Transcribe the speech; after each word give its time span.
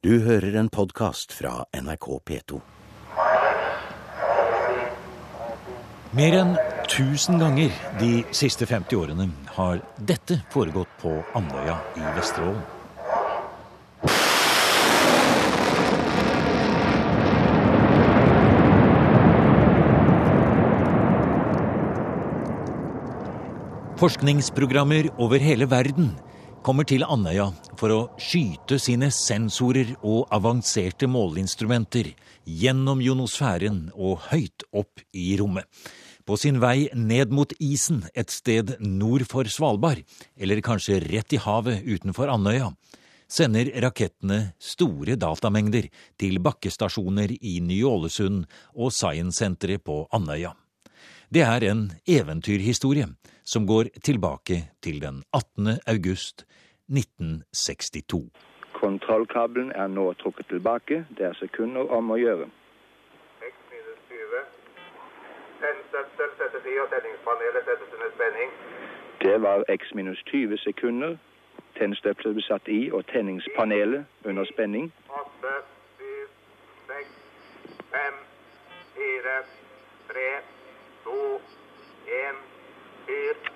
Du 0.00 0.14
hører 0.24 0.54
en 0.56 0.70
podkast 0.72 1.34
fra 1.36 1.66
NRK 1.76 2.06
P2. 2.24 2.58
Mer 6.16 6.36
enn 6.38 6.54
1000 6.86 7.36
ganger 7.36 7.74
de 8.00 8.08
siste 8.32 8.64
50 8.64 8.96
årene 8.96 9.26
har 9.58 9.82
dette 10.00 10.38
foregått 10.54 10.94
på 11.02 11.12
Andøya 11.36 11.76
i 12.00 12.14
Vesterålen. 12.16 12.64
Forskningsprogrammer 24.00 25.12
over 25.20 25.44
hele 25.44 25.68
verden 25.68 26.14
kommer 26.62 26.84
til 26.84 27.04
Andøya 27.06 27.48
for 27.80 27.92
å 27.94 28.00
skyte 28.20 28.76
sine 28.82 29.08
sensorer 29.14 29.94
og 30.04 30.28
avanserte 30.34 31.08
måleinstrumenter 31.08 32.12
gjennom 32.44 33.00
ionosfæren 33.04 33.86
og 33.94 34.26
høyt 34.28 34.66
opp 34.76 35.00
i 35.16 35.32
rommet. 35.40 35.64
På 36.28 36.36
sin 36.38 36.60
vei 36.62 36.90
ned 36.94 37.32
mot 37.34 37.52
isen 37.64 38.04
et 38.14 38.30
sted 38.30 38.76
nord 38.84 39.24
for 39.30 39.48
Svalbard, 39.50 40.04
eller 40.36 40.60
kanskje 40.62 41.00
rett 41.06 41.32
i 41.32 41.40
havet 41.40 41.82
utenfor 41.86 42.30
Andøya, 42.30 42.68
sender 43.30 43.70
rakettene 43.82 44.52
store 44.60 45.16
datamengder 45.18 45.88
til 46.20 46.38
bakkestasjoner 46.44 47.32
i 47.40 47.56
Ny-Ålesund 47.64 48.44
og 48.76 48.92
Science-senteret 48.92 49.82
på 49.86 50.04
Andøya. 50.12 50.52
Det 51.30 51.44
er 51.46 51.64
en 51.70 51.84
eventyrhistorie 52.10 53.06
som 53.52 53.66
går 53.66 53.84
tilbake 54.04 54.56
til 54.82 54.96
den 55.02 55.16
18. 55.34 55.68
august 55.94 56.46
1962. 56.88 58.30
Kontrollkabelen 58.72 59.72
er 59.72 59.86
nå 59.86 60.12
trukket 60.12 60.46
tilbake. 60.46 61.06
Det 61.16 61.24
er 61.30 61.34
sekunder 61.44 61.82
om 61.98 62.10
å 62.14 62.16
gjøre. 62.24 62.46
6 63.40 63.56
minus 63.72 63.98
20. 64.10 64.44
Tennsensor 65.62 66.30
settes 66.38 66.68
i, 66.72 66.74
og 66.82 66.86
tenningspanelet 66.94 67.66
settes 67.68 67.96
under 67.96 68.10
spenning. 68.16 68.54
Det 69.24 69.36
var 69.46 69.64
x 69.78 69.82
minus 69.98 70.22
20 70.30 70.62
sekunder. 70.66 71.16
Tennstøpselet 71.78 72.34
ble 72.36 72.44
satt 72.46 72.70
i, 72.78 72.80
og 72.94 73.02
tenningspanelet 73.14 74.28
under 74.30 74.44
spenning. 74.52 74.92
8, 75.22 75.56
7, 75.98 76.06
6, 76.92 77.10
5, 77.98 78.22
4, 78.94 79.36
3, 80.14 80.30
2, 81.04 81.18
1 82.22 82.49
fire, 83.10 83.50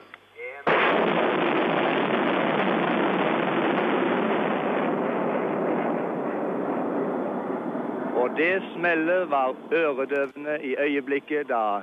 Og 8.14 8.36
det 8.36 8.62
smellet 8.72 9.30
var 9.30 9.54
øredøvende 9.72 10.58
i 10.62 10.76
øyeblikket 10.78 11.48
da 11.48 11.80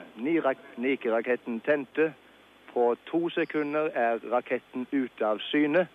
Nike-raketten 0.78 1.60
tente. 1.60 2.14
På 2.74 2.96
to 3.06 3.30
sekunder 3.30 3.90
er 3.94 4.20
raketten 4.32 4.88
ute 4.94 5.26
av 5.26 5.40
syne. 5.40 5.88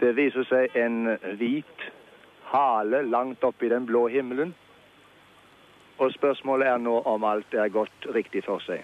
Det 0.00 0.16
viser 0.16 0.44
seg 0.50 0.74
en 0.76 1.14
hvit 1.38 1.86
hale 2.50 3.04
langt 3.06 3.44
oppe 3.44 3.66
i 3.66 3.70
den 3.70 3.86
blå 3.86 4.08
himmelen. 4.10 4.54
Og 5.98 6.12
spørsmålet 6.12 6.66
er 6.68 6.82
nå 6.82 6.98
om 7.06 7.24
alt 7.24 7.54
er 7.54 7.70
gått 7.70 8.10
riktig 8.14 8.42
for 8.44 8.58
seg. 8.66 8.82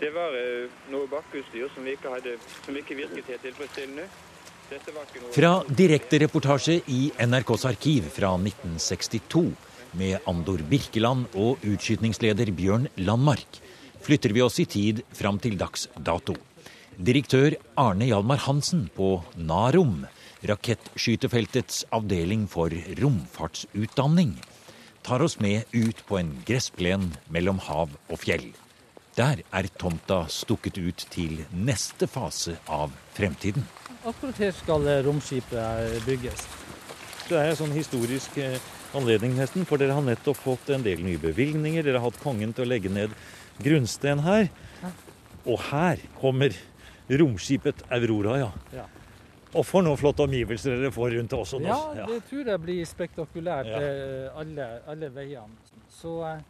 Det 0.00 0.10
var 0.14 0.34
eh, 0.36 0.70
noe 0.92 1.08
bakkeutstyr 1.10 1.68
som, 1.74 1.86
som 2.64 2.78
ikke 2.80 2.96
virket 2.98 3.28
helt 3.30 3.44
tilfredsstillende. 3.46 4.06
Noe... 4.64 5.30
Fra 5.34 5.50
direktereportasje 5.68 6.80
i 6.90 7.00
NRKs 7.20 7.66
arkiv 7.68 8.08
fra 8.14 8.32
1962 8.38 9.44
med 10.00 10.24
Andor 10.30 10.64
Birkeland 10.70 11.28
og 11.38 11.62
utskytningsleder 11.68 12.50
Bjørn 12.56 12.88
Landmark 12.96 13.60
flytter 14.04 14.34
vi 14.34 14.42
oss 14.44 14.58
i 14.60 14.66
tid 14.68 15.04
fram 15.14 15.38
til 15.40 15.58
dags 15.60 15.86
dato. 15.96 16.34
Direktør 16.96 17.56
Arne 17.80 18.08
Hjalmar 18.08 18.42
Hansen 18.46 18.88
på 18.96 19.18
NAROM, 19.36 20.04
rakettskytefeltets 20.48 21.84
avdeling 21.94 22.48
for 22.50 22.72
romfartsutdanning, 23.00 24.36
tar 25.04 25.24
oss 25.24 25.38
med 25.44 25.68
ut 25.76 26.04
på 26.08 26.20
en 26.20 26.36
gressplen 26.48 27.10
mellom 27.28 27.60
hav 27.68 27.92
og 28.08 28.20
fjell. 28.20 28.52
Der 29.14 29.42
er 29.54 29.68
tomta 29.78 30.24
stukket 30.32 30.78
ut 30.82 31.04
til 31.14 31.44
neste 31.54 32.08
fase 32.10 32.56
av 32.66 32.90
fremtiden. 33.14 33.62
Akkurat 34.04 34.40
her 34.42 34.50
skal 34.56 34.86
eh, 34.90 35.02
romskipet 35.06 36.00
bygges. 36.04 36.42
Det 37.28 37.38
er 37.38 37.52
en 37.52 37.56
sånn 37.60 37.72
historisk 37.76 38.34
eh, 38.42 38.58
anledning 38.98 39.36
nesten, 39.38 39.64
for 39.68 39.80
dere 39.80 39.94
har 39.96 40.04
nettopp 40.04 40.36
fått 40.42 40.72
en 40.74 40.82
del 40.84 41.00
nye 41.06 41.20
bevilgninger. 41.22 41.86
Dere 41.86 42.02
har 42.02 42.10
hatt 42.10 42.18
kongen 42.22 42.52
til 42.56 42.66
å 42.66 42.68
legge 42.68 42.90
ned 42.92 43.14
grunnsten 43.62 44.20
her. 44.26 44.50
Og 45.46 45.60
her 45.70 46.02
kommer 46.18 46.56
romskipet 47.08 47.84
Aurora, 47.94 48.38
ja. 48.42 48.50
Ja. 48.74 48.84
Og 49.54 49.62
for 49.68 49.84
noen 49.86 49.98
flotte 50.00 50.24
omgivelser 50.26 50.74
dere 50.80 50.90
får 50.92 51.14
rundt 51.14 51.34
oss. 51.38 51.52
Ja, 51.62 51.78
det 52.08 52.18
tror 52.26 52.48
jeg 52.50 52.60
blir 52.64 52.82
spektakulært 52.90 53.70
Ja. 53.70 53.78
eh, 53.78 54.40
alle, 54.40 54.68
alle 54.90 55.10
veiene. 55.14 55.54
Så, 55.94 56.16
eh, 56.26 56.42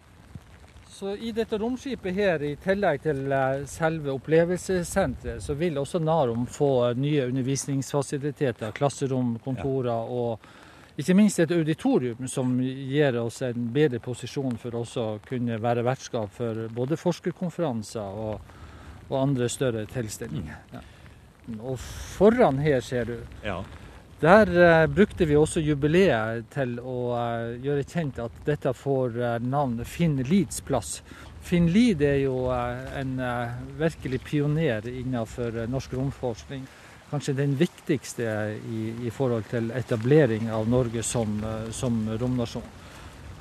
så 0.94 1.16
i 1.16 1.32
dette 1.34 1.58
romskipet 1.58 2.14
her, 2.14 2.42
i 2.42 2.54
tillegg 2.62 3.02
til 3.02 3.32
eh, 3.32 3.64
selve 3.66 4.12
opplevelsessenteret, 4.14 5.42
så 5.42 5.56
vil 5.58 5.78
også 5.80 5.98
Narom 5.98 6.46
få 6.46 6.92
nye 6.94 7.26
undervisningsfasiliteter, 7.26 8.70
klasserom, 8.76 9.34
kontorer 9.42 10.12
og 10.14 10.46
ikke 10.94 11.16
minst 11.18 11.40
et 11.42 11.50
auditorium 11.50 12.28
som 12.30 12.52
gir 12.62 13.18
oss 13.18 13.40
en 13.42 13.70
bedre 13.74 13.98
posisjon 13.98 14.54
for 14.62 14.76
også 14.78 15.04
å 15.04 15.16
kunne 15.26 15.58
være 15.58 15.82
vertskap 15.82 16.30
for 16.36 16.68
både 16.70 16.98
forskerkonferanser 17.00 18.20
og, 18.26 18.52
og 19.08 19.16
andre 19.18 19.48
større 19.50 19.82
tilstelninger. 19.90 20.60
Ja. 20.76 20.84
Og 21.58 21.80
foran 22.14 22.62
her 22.62 22.78
ser 22.80 23.10
du 23.10 23.16
Ja. 23.42 23.58
Der 24.24 24.48
eh, 24.48 24.86
brukte 24.86 25.26
vi 25.28 25.36
også 25.36 25.60
jubileet 25.60 26.46
til 26.54 26.78
å 26.80 27.12
eh, 27.18 27.58
gjøre 27.64 27.84
kjent 27.84 28.20
at 28.24 28.38
dette 28.46 28.72
får 28.72 29.18
eh, 29.20 29.34
navnet 29.44 29.88
Finn 29.88 30.16
Lids 30.24 30.62
plass. 30.64 31.02
Finn 31.44 31.66
Lid 31.68 32.00
er 32.00 32.22
jo 32.22 32.48
en 32.48 33.18
virkelig 33.76 34.22
pioner 34.24 34.86
innenfor 34.88 35.66
norsk 35.68 35.92
romforskning. 35.98 36.62
Kanskje 37.10 37.34
den 37.36 37.52
viktigste 37.60 38.30
i, 38.64 38.86
i 39.04 39.12
forhold 39.12 39.44
til 39.50 39.68
etablering 39.76 40.48
av 40.48 40.70
Norge 40.72 41.04
som, 41.04 41.36
som 41.68 41.98
romnasjon. 42.16 42.64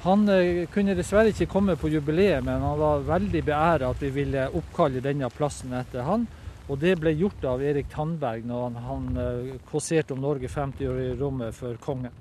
Han 0.03 0.27
kunne 0.73 0.97
dessverre 0.99 1.31
ikke 1.31 1.47
komme 1.47 1.77
på 1.79 1.93
jubileet, 1.93 2.43
men 2.43 2.59
han 2.59 2.75
var 2.81 3.07
veldig 3.07 3.45
beæra 3.47 3.93
at 3.95 4.03
vi 4.03 4.11
ville 4.19 4.49
oppkalle 4.51 4.99
denne 4.99 5.31
plassen 5.31 5.72
etter 5.79 6.03
han. 6.03 6.27
Og 6.72 6.79
det 6.79 6.94
ble 7.01 7.12
gjort 7.19 7.44
av 7.47 7.63
Erik 7.63 7.90
Tandberg 7.91 8.46
når 8.47 8.62
han, 8.63 8.78
han 8.88 9.07
eh, 9.19 9.56
kåserte 9.68 10.16
om 10.16 10.22
Norge 10.24 10.47
50 10.47 10.88
år 10.88 11.01
i 11.03 11.09
rommet 11.19 11.56
for 11.57 11.79
kongen. 11.84 12.13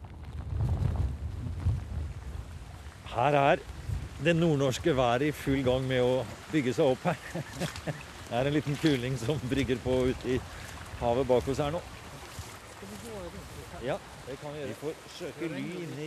Her 3.12 3.36
er 3.38 3.62
det 4.25 4.34
nordnorske 4.38 4.97
været 4.97 5.28
i 5.28 5.34
full 5.36 5.62
gang 5.66 5.86
med 5.86 6.02
å 6.02 6.22
bygge 6.52 6.75
seg 6.75 6.94
opp 6.94 7.06
her. 7.10 7.22
Det 8.32 8.38
er 8.38 8.48
en 8.48 8.54
liten 8.56 8.76
kuling 8.81 9.16
som 9.20 9.41
brygger 9.44 9.76
på 9.82 9.98
ute 10.08 10.31
i 10.32 10.38
havet 11.02 11.26
bak 11.28 11.48
oss 11.52 11.58
her 11.60 11.75
nå. 11.75 11.82
Ja, 13.84 13.98
det 14.25 14.38
kan 14.41 14.54
vi 14.54 14.62
gjøre. 14.62 14.70
Vi 14.70 14.78
får 14.81 14.94
søke 15.19 15.50
ly 15.52 15.66
inne 15.82 16.06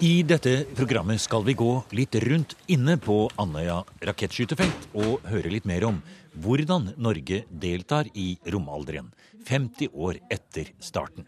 i 0.00 0.22
dette 0.24 0.62
programmet 0.72 1.20
skal 1.20 1.42
vi 1.44 1.52
gå 1.52 1.72
litt 1.92 2.14
rundt 2.24 2.54
inne 2.72 2.94
på 2.96 3.26
Andøya 3.42 3.82
rakettskytefelt 4.08 4.86
og 4.96 5.26
høre 5.28 5.52
litt 5.52 5.66
mer 5.68 5.84
om 5.84 5.98
hvordan 6.40 6.94
Norge 6.96 7.42
deltar 7.50 8.08
i 8.16 8.38
romalderen 8.48 9.10
50 9.44 9.92
år 9.92 10.22
etter 10.32 10.70
starten. 10.80 11.26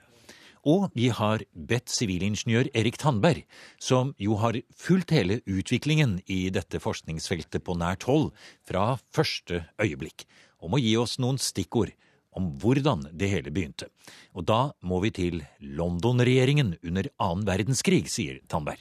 Og 0.64 0.88
vi 0.96 1.10
har 1.12 1.44
bedt 1.52 1.92
sivilingeniør 1.92 2.70
Erik 2.72 2.96
Tandberg, 3.02 3.44
som 3.76 4.14
jo 4.16 4.38
har 4.40 4.56
fulgt 4.72 5.12
hele 5.12 5.42
utviklingen 5.44 6.22
i 6.25 6.46
dette 6.54 6.80
forskningsfeltet 6.80 7.66
på 7.66 7.76
nært 7.76 8.06
hold 8.08 8.30
fra 8.64 8.94
første 9.12 9.66
øyeblikk, 9.82 10.25
om 10.64 10.78
å 10.78 10.80
gi 10.80 10.96
oss 10.96 11.18
noen 11.20 11.36
stikkord 11.36 11.92
om 12.38 12.50
hvordan 12.62 13.06
det 13.12 13.29
hele 13.31 13.52
begynte. 13.52 13.88
Og 14.37 14.46
da 14.49 14.73
må 14.81 15.00
vi 15.05 15.12
til 15.14 15.40
London-regjeringen 15.61 16.76
under 16.81 17.08
annen 17.20 17.46
verdenskrig, 17.49 18.06
sier 18.11 18.40
Tandberg. 18.49 18.81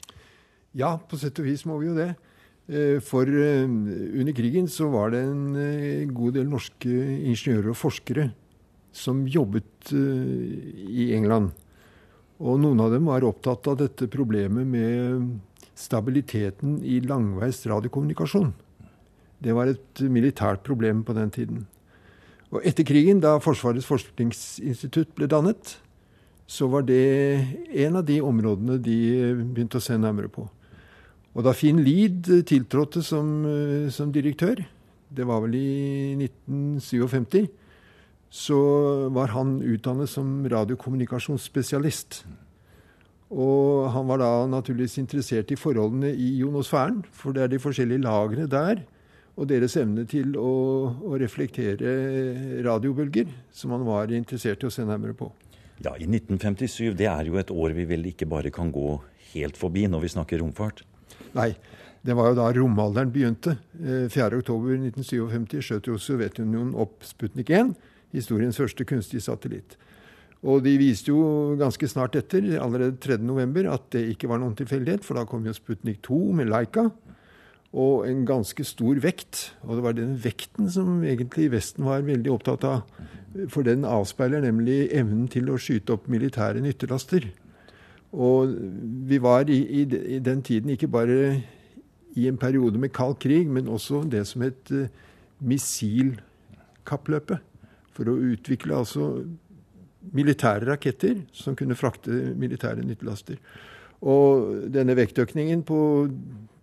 Ja, 0.72 0.96
på 0.96 1.18
sett 1.20 1.38
og 1.42 1.48
vis 1.48 1.66
må 1.68 1.76
vi 1.80 1.90
jo 1.90 1.96
det. 1.98 2.12
Eh, 2.72 2.98
For 3.04 3.28
eh, 3.28 3.64
under 3.66 4.32
krigen 4.36 4.68
så 4.70 4.88
var 4.92 5.12
det 5.12 5.24
en 5.26 5.56
eh, 5.58 6.08
god 6.08 6.38
del 6.38 6.48
norske 6.48 6.88
ingeniører 6.88 7.72
og 7.72 7.80
forskere 7.80 8.30
som 8.92 9.24
jobbet 9.24 9.88
i 9.96 11.06
England. 11.16 11.54
Og 12.44 12.58
noen 12.60 12.80
av 12.84 12.90
dem 12.92 13.06
var 13.08 13.24
opptatt 13.24 13.70
av 13.70 13.78
dette 13.80 14.04
problemet 14.12 14.68
med 14.68 15.30
stabiliteten 15.80 16.74
i 16.84 16.98
langveis 17.00 17.62
radiokommunikasjon. 17.70 18.50
Det 19.40 19.54
var 19.56 19.72
et 19.72 20.02
militært 20.12 20.60
problem 20.66 21.00
på 21.08 21.16
den 21.16 21.32
tiden. 21.32 21.64
Og 22.52 22.60
etter 22.68 22.84
krigen, 22.84 23.22
da 23.22 23.38
Forsvarets 23.40 23.88
forskningsinstitutt 23.88 25.14
ble 25.16 25.28
dannet, 25.30 25.78
så 26.44 26.68
var 26.68 26.84
det 26.84 27.00
en 27.84 27.96
av 27.96 28.04
de 28.04 28.18
områdene 28.20 28.76
de 28.82 28.98
begynte 29.54 29.80
å 29.80 29.84
se 29.84 29.96
nærmere 29.96 30.28
på. 30.32 30.44
Og 31.32 31.46
da 31.46 31.54
Finn 31.56 31.80
Lied 31.80 32.28
tiltrådte 32.48 33.00
som, 33.06 33.30
som 33.88 34.12
direktør, 34.12 34.60
det 35.12 35.24
var 35.28 35.40
vel 35.44 35.56
i 35.56 36.28
1957, 36.28 37.48
så 38.32 38.58
var 39.12 39.32
han 39.32 39.58
utdannet 39.64 40.08
som 40.08 40.40
radiokommunikasjonsspesialist. 40.48 42.22
Og 43.32 43.88
han 43.92 44.08
var 44.08 44.20
da 44.20 44.30
naturligvis 44.48 44.98
interessert 45.00 45.52
i 45.52 45.60
forholdene 45.60 46.12
i 46.12 46.34
ionosfæren, 46.40 47.00
for 47.16 47.32
det 47.32 47.46
er 47.46 47.52
de 47.52 47.60
forskjellige 47.60 48.04
lagrene 48.04 48.48
der, 48.48 48.84
og 49.32 49.48
deres 49.48 49.76
evne 49.80 50.04
til 50.08 50.36
å, 50.36 50.52
å 51.08 51.16
reflektere 51.20 52.60
radiobølger, 52.64 53.30
som 53.54 53.72
han 53.76 53.86
var 53.86 54.12
interessert 54.12 54.62
i 54.62 54.68
å 54.68 54.72
se 54.72 54.84
nærmere 54.84 55.16
på. 55.16 55.30
Ja, 55.82 55.94
I 55.96 56.06
1957, 56.06 56.92
det 56.98 57.08
er 57.10 57.26
jo 57.26 57.38
et 57.40 57.50
år 57.50 57.74
vi 57.74 57.86
vel 57.88 58.04
ikke 58.12 58.28
bare 58.30 58.52
kan 58.54 58.70
gå 58.72 58.98
helt 59.32 59.56
forbi 59.58 59.86
når 59.90 60.04
vi 60.04 60.12
snakker 60.14 60.42
romfart? 60.42 60.84
Nei, 61.34 61.54
det 62.04 62.16
var 62.18 62.30
jo 62.30 62.38
da 62.38 62.50
romalderen 62.54 63.12
begynte. 63.14 63.56
4.10.1957 63.82 65.56
eh, 65.56 65.64
skjøt 65.64 65.88
jo 65.88 65.98
Sovjetunionen 66.00 66.76
opp 66.78 67.06
Sputnik 67.06 67.50
1, 67.50 67.72
historiens 68.12 68.60
første 68.60 68.86
kunstige 68.88 69.24
satellitt. 69.24 69.78
Og 70.42 70.64
de 70.64 70.74
viste 70.74 71.12
jo 71.12 71.54
ganske 71.58 71.86
snart 71.86 72.18
etter, 72.18 72.44
allerede 72.58 72.98
3.11, 73.02 73.68
at 73.70 73.84
det 73.94 74.08
ikke 74.10 74.30
var 74.30 74.42
noen 74.42 74.56
tilfeldighet, 74.58 75.06
for 75.06 75.18
da 75.18 75.24
kom 75.28 75.46
jo 75.46 75.54
Sputnik 75.54 76.02
2 76.02 76.20
med 76.40 76.50
Laika. 76.50 76.88
Og 77.72 78.04
en 78.04 78.26
ganske 78.28 78.64
stor 78.68 79.00
vekt. 79.00 79.54
Og 79.64 79.78
det 79.78 79.84
var 79.86 79.96
den 79.96 80.16
vekten 80.20 80.68
som 80.70 81.00
egentlig 81.04 81.50
Vesten 81.54 81.86
var 81.88 82.04
veldig 82.04 82.32
opptatt 82.34 82.64
av. 82.68 82.82
For 83.48 83.64
den 83.64 83.86
avspeiler 83.88 84.44
nemlig 84.44 84.90
evnen 84.92 85.28
til 85.32 85.48
å 85.48 85.56
skyte 85.60 85.96
opp 85.96 86.08
militære 86.12 86.60
nyttelaster. 86.60 87.30
Og 88.12 88.52
vi 89.08 89.18
var 89.24 89.48
i, 89.48 89.56
i, 89.80 89.86
i 90.16 90.18
den 90.20 90.42
tiden 90.44 90.70
ikke 90.74 90.90
bare 90.92 91.42
i 92.12 92.28
en 92.28 92.36
periode 92.36 92.78
med 92.78 92.92
kald 92.92 93.16
krig, 93.24 93.48
men 93.48 93.68
også 93.72 94.02
det 94.12 94.26
som 94.28 94.44
het 94.44 94.68
uh, 94.72 94.86
missilkappløpet. 95.40 97.38
For 97.92 98.08
å 98.08 98.20
utvikle 98.32 98.76
altså 98.76 99.24
militære 100.12 100.66
raketter 100.70 101.22
som 101.36 101.56
kunne 101.56 101.76
frakte 101.78 102.10
militære 102.36 102.84
nyttelaster. 102.84 103.36
Og 104.02 104.66
denne 104.74 104.96
vektøkningen 104.98 105.62
på 105.64 105.78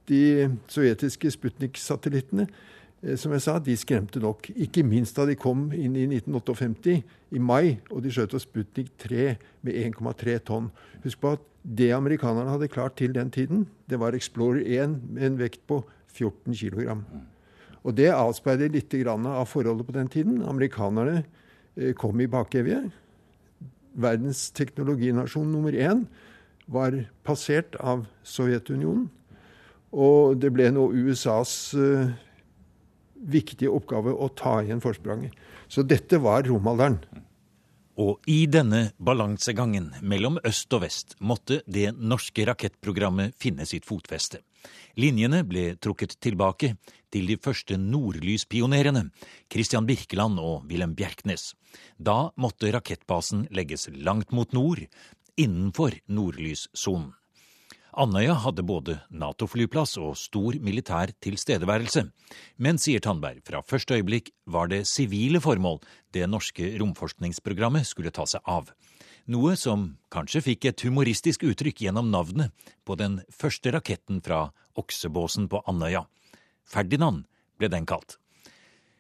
de 0.10 0.50
sovjetiske 0.72 1.32
Sputnik-satellittene 1.36 2.48
eh, 2.48 3.16
som 3.20 3.34
jeg 3.36 3.46
sa, 3.46 3.58
de 3.64 3.76
skremte 3.80 4.22
nok. 4.24 4.52
Ikke 4.56 4.84
minst 4.86 5.18
da 5.20 5.28
de 5.30 5.38
kom 5.40 5.70
inn 5.76 5.98
i 5.98 6.08
1958, 6.10 7.00
i 7.30 7.42
mai, 7.42 7.80
og 7.90 8.04
de 8.04 8.14
skjøt 8.14 8.36
oss 8.38 8.48
Sputnik 8.50 8.92
3 9.02 9.36
med 9.66 9.80
1,3 9.94 10.40
tonn. 10.50 10.72
Husk 11.06 11.22
på 11.22 11.36
at 11.38 11.46
det 11.64 11.92
amerikanerne 11.94 12.54
hadde 12.54 12.72
klart 12.72 12.98
til 12.98 13.14
den 13.14 13.30
tiden, 13.32 13.68
det 13.92 14.00
var 14.02 14.16
Explorer 14.18 14.64
1 14.64 14.96
med 15.12 15.28
en 15.28 15.42
vekt 15.42 15.62
på 15.70 15.84
14 16.16 16.56
kg. 16.56 17.04
Og 17.84 17.94
det 17.96 18.10
avspeiler 18.12 18.72
litt 18.74 18.94
av 19.08 19.46
forholdet 19.48 19.86
på 19.88 19.96
den 19.96 20.10
tiden. 20.12 20.42
Amerikanerne 20.44 21.24
eh, 21.78 21.94
kom 21.94 22.20
i 22.20 22.28
bakevje 22.28 22.88
verdens 24.00 24.50
teknologinasjon 24.56 25.50
nummer 25.52 25.76
én 25.76 26.06
var 26.70 26.96
passert 27.26 27.76
av 27.80 28.06
Sovjetunionen. 28.24 29.10
Og 29.92 30.38
det 30.38 30.52
ble 30.54 30.70
nå 30.74 30.90
USAs 30.94 31.54
uh, 31.78 32.12
viktige 33.20 33.72
oppgave 33.74 34.14
å 34.14 34.30
ta 34.38 34.60
igjen 34.64 34.84
forspranget. 34.84 35.34
Så 35.70 35.84
dette 35.86 36.20
var 36.22 36.46
romalderen. 36.48 37.02
Og 38.00 38.24
i 38.32 38.46
denne 38.48 38.94
balansegangen 38.96 39.90
mellom 40.08 40.38
øst 40.48 40.72
og 40.72 40.86
vest 40.86 41.18
måtte 41.20 41.60
det 41.68 41.90
norske 42.00 42.46
rakettprogrammet 42.48 43.36
finne 43.36 43.68
sitt 43.68 43.84
fotfeste. 43.90 44.40
Linjene 45.00 45.42
ble 45.48 45.74
trukket 45.84 46.16
tilbake 46.24 46.74
til 47.12 47.28
de 47.28 47.36
første 47.42 47.76
nordlyspionerene, 47.80 49.10
Christian 49.52 49.88
Birkeland 49.90 50.40
og 50.40 50.70
Wilhelm 50.72 50.96
Bjerknes. 50.96 51.54
Da 52.00 52.32
måtte 52.40 52.72
rakettbasen 52.72 53.50
legges 53.52 53.90
langt 53.92 54.32
mot 54.32 54.56
nord, 54.56 54.86
innenfor 55.40 56.00
nordlyssonen. 56.08 57.19
Andøya 57.98 58.36
hadde 58.44 58.62
både 58.62 59.00
Nato-flyplass 59.10 59.96
og 59.98 60.14
stor 60.20 60.54
militær 60.62 61.10
tilstedeværelse. 61.26 62.04
Men, 62.62 62.78
sier 62.78 63.02
Tandberg, 63.02 63.42
fra 63.48 63.64
første 63.66 63.98
øyeblikk 63.98 64.30
var 64.46 64.70
det 64.70 64.84
sivile 64.88 65.42
formål 65.42 65.82
det 66.14 66.28
norske 66.30 66.76
romforskningsprogrammet 66.78 67.88
skulle 67.90 68.14
ta 68.14 68.28
seg 68.30 68.46
av. 68.46 68.70
Noe 69.30 69.56
som 69.58 69.96
kanskje 70.14 70.44
fikk 70.46 70.70
et 70.70 70.86
humoristisk 70.86 71.44
uttrykk 71.50 71.84
gjennom 71.86 72.12
navnet 72.14 72.54
på 72.86 72.98
den 72.98 73.20
første 73.34 73.74
raketten 73.74 74.22
fra 74.26 74.48
oksebåsen 74.78 75.50
på 75.50 75.64
Andøya. 75.70 76.06
Ferdinand 76.70 77.26
ble 77.58 77.72
den 77.74 77.90
kalt. 77.90 78.20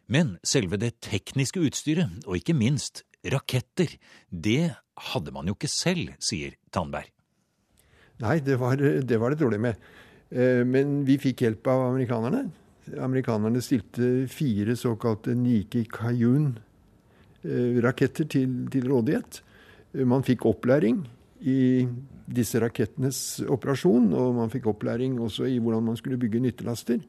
Men 0.10 0.38
selve 0.42 0.82
det 0.82 0.96
tekniske 1.06 1.62
utstyret, 1.62 2.10
og 2.26 2.42
ikke 2.42 2.58
minst 2.58 3.04
raketter, 3.22 3.94
det 4.30 4.74
hadde 5.14 5.34
man 5.36 5.50
jo 5.50 5.54
ikke 5.54 5.70
selv, 5.70 6.18
sier 6.18 6.58
Tandberg. 6.74 7.14
Nei, 8.20 8.42
det 8.44 8.58
var 8.60 8.76
det, 8.80 9.18
var 9.20 9.30
det 9.32 9.38
trolig 9.40 9.60
med. 9.64 9.76
Eh, 10.30 10.66
men 10.68 11.06
vi 11.08 11.18
fikk 11.22 11.42
hjelp 11.46 11.68
av 11.72 11.80
amerikanerne. 11.92 12.50
Amerikanerne 13.00 13.62
stilte 13.62 14.28
fire 14.32 14.76
såkalte 14.78 15.36
Nike 15.38 15.86
Kayun-raketter 15.94 18.24
eh, 18.26 18.30
til, 18.34 18.50
til 18.74 18.90
rådighet. 18.92 19.44
Eh, 19.96 20.06
man 20.06 20.24
fikk 20.28 20.46
opplæring 20.50 20.98
i 21.40 21.88
disse 22.30 22.60
rakettenes 22.62 23.42
operasjon, 23.50 24.14
og 24.14 24.36
man 24.38 24.50
fikk 24.54 24.66
opplæring 24.70 25.20
også 25.24 25.44
i 25.48 25.58
hvordan 25.58 25.84
man 25.88 25.98
skulle 25.98 26.18
bygge 26.20 26.40
nyttelaster. 26.44 27.00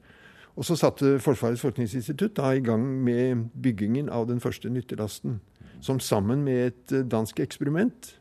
Og 0.57 0.65
så 0.67 0.77
satte 0.77 1.19
Forsvarets 1.23 1.62
forskningsinstitutt 1.62 2.37
da 2.39 2.53
i 2.55 2.65
gang 2.65 2.83
med 3.05 3.49
byggingen 3.62 4.09
av 4.12 4.29
den 4.29 4.41
første 4.41 4.71
nyttelasten. 4.71 5.41
Som 5.81 6.01
sammen 6.01 6.45
med 6.45 6.67
et 6.67 7.11
dansk 7.11 7.41
eksperiment 7.41 8.19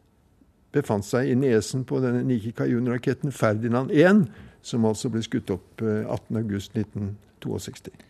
befant 0.75 1.05
seg 1.05 1.31
i 1.31 1.37
nesen 1.37 1.85
på 1.87 2.01
denne 2.03 2.21
Nike 2.27 2.51
Kayun-raketten 2.57 3.33
Ferdinand 3.35 3.93
1, 3.95 4.27
som 4.65 4.85
altså 4.89 5.11
ble 5.11 5.23
skutt 5.25 5.51
opp 5.53 5.81
18.8.1962. 5.81 7.89
Eh, 7.89 8.05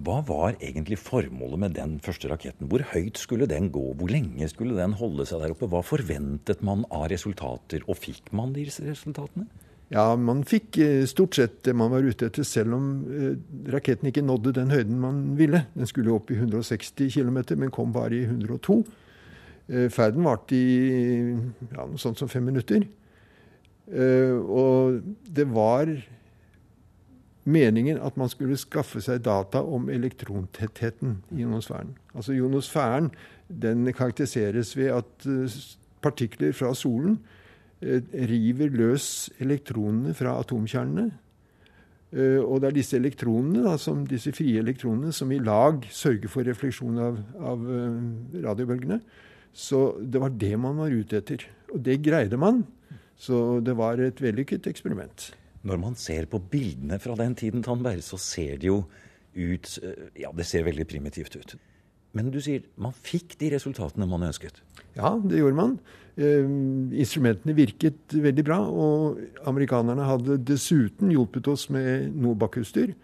Hva 0.00 0.20
var 0.24 0.54
egentlig 0.60 0.96
formålet 1.00 1.60
med 1.60 1.74
den 1.76 1.98
første 2.04 2.30
raketten? 2.30 2.68
Hvor 2.70 2.84
høyt 2.92 3.20
skulle 3.20 3.48
den 3.50 3.68
gå? 3.74 3.84
Hvor 3.98 4.12
lenge 4.12 4.48
skulle 4.52 4.78
den 4.78 4.94
holde 5.00 5.26
seg 5.28 5.42
der 5.42 5.56
oppe? 5.56 5.68
Hva 5.68 5.82
forventet 5.84 6.62
man 6.64 6.86
av 6.88 7.10
resultater, 7.12 7.84
og 7.86 7.98
fikk 8.00 8.30
man 8.36 8.54
de 8.56 8.68
resultatene? 8.70 9.48
Ja, 9.90 10.14
man 10.14 10.44
fikk 10.46 10.78
eh, 10.78 11.02
stort 11.10 11.34
sett 11.34 11.64
det 11.66 11.72
man 11.74 11.90
var 11.90 12.06
ute 12.06 12.28
etter, 12.30 12.46
selv 12.46 12.76
om 12.76 12.90
eh, 13.10 13.32
raketten 13.74 14.12
ikke 14.12 14.22
nådde 14.22 14.54
den 14.60 14.70
høyden 14.70 15.00
man 15.02 15.22
ville. 15.38 15.64
Den 15.74 15.90
skulle 15.90 16.14
opp 16.14 16.30
i 16.30 16.38
160 16.38 17.10
km, 17.10 17.40
men 17.58 17.74
kom 17.74 17.90
bare 17.96 18.14
i 18.14 18.22
102. 18.28 18.76
Eh, 18.86 19.09
ferden 19.94 20.24
varte 20.26 20.56
i 20.56 21.34
ja, 21.70 21.84
noe 21.84 22.00
sånt 22.00 22.18
som 22.18 22.30
fem 22.30 22.48
minutter. 22.48 22.82
Og 23.90 25.00
det 25.30 25.44
var 25.50 25.92
meningen 27.50 28.00
at 28.02 28.18
man 28.18 28.30
skulle 28.30 28.58
skaffe 28.58 29.02
seg 29.02 29.22
data 29.26 29.62
om 29.62 29.86
elektrontettheten 29.90 31.20
i 31.30 31.44
ionosfæren. 31.44 31.92
Altså 32.14 32.34
Ionosfæren 32.34 33.12
den 33.46 33.86
karakteriseres 33.94 34.76
ved 34.78 34.90
at 34.98 35.28
partikler 36.02 36.54
fra 36.54 36.74
solen 36.74 37.20
Eh, 37.80 38.02
river 38.12 38.68
løs 38.68 39.30
elektronene 39.40 40.12
fra 40.14 40.36
atomkjernene. 40.42 41.06
Eh, 42.12 42.40
og 42.42 42.60
det 42.60 42.68
er 42.68 42.76
disse 42.76 42.98
elektronene, 42.98 43.62
da, 43.64 43.76
som, 43.80 44.02
disse 44.06 44.32
frie 44.36 44.60
elektronene 44.60 45.12
som 45.16 45.32
i 45.32 45.38
lag 45.40 45.86
sørger 45.88 46.28
for 46.28 46.44
refleksjon 46.44 46.98
av, 47.00 47.20
av 47.40 47.64
eh, 47.64 48.02
radiobølgene. 48.44 49.00
Så 49.52 49.98
det 50.00 50.20
var 50.22 50.34
det 50.38 50.54
man 50.60 50.78
var 50.80 50.94
ute 50.94 51.20
etter. 51.20 51.44
Og 51.74 51.82
det 51.84 52.00
greide 52.04 52.38
man. 52.40 52.64
Så 53.20 53.60
det 53.64 53.76
var 53.76 54.00
et 54.00 54.20
vellykket 54.22 54.68
eksperiment. 54.70 55.30
Når 55.66 55.80
man 55.80 55.96
ser 55.98 56.28
på 56.30 56.40
bildene 56.40 56.96
fra 57.02 57.16
den 57.18 57.34
tiden, 57.36 57.62
Tandberg, 57.62 58.00
så 58.04 58.16
ser 58.20 58.60
det 58.60 58.70
jo 58.70 58.84
ut 59.34 59.76
Ja, 60.18 60.32
det 60.34 60.46
ser 60.48 60.64
veldig 60.66 60.88
primitivt 60.90 61.36
ut. 61.36 61.58
Men 62.16 62.32
du 62.34 62.40
sier 62.42 62.64
man 62.80 62.94
fikk 62.96 63.36
de 63.38 63.52
resultatene 63.52 64.08
man 64.10 64.26
ønsket? 64.26 64.56
Ja, 64.96 65.12
det 65.22 65.38
gjorde 65.38 65.58
man. 65.58 65.76
Eh, 66.18 66.48
instrumentene 66.98 67.54
virket 67.54 68.16
veldig 68.16 68.44
bra. 68.46 68.58
Og 68.66 69.20
amerikanerne 69.46 70.08
hadde 70.08 70.40
dessuten 70.50 71.12
hjulpet 71.14 71.50
oss 71.52 71.68
med 71.70 72.10
Nobac-utstyr. 72.18 72.96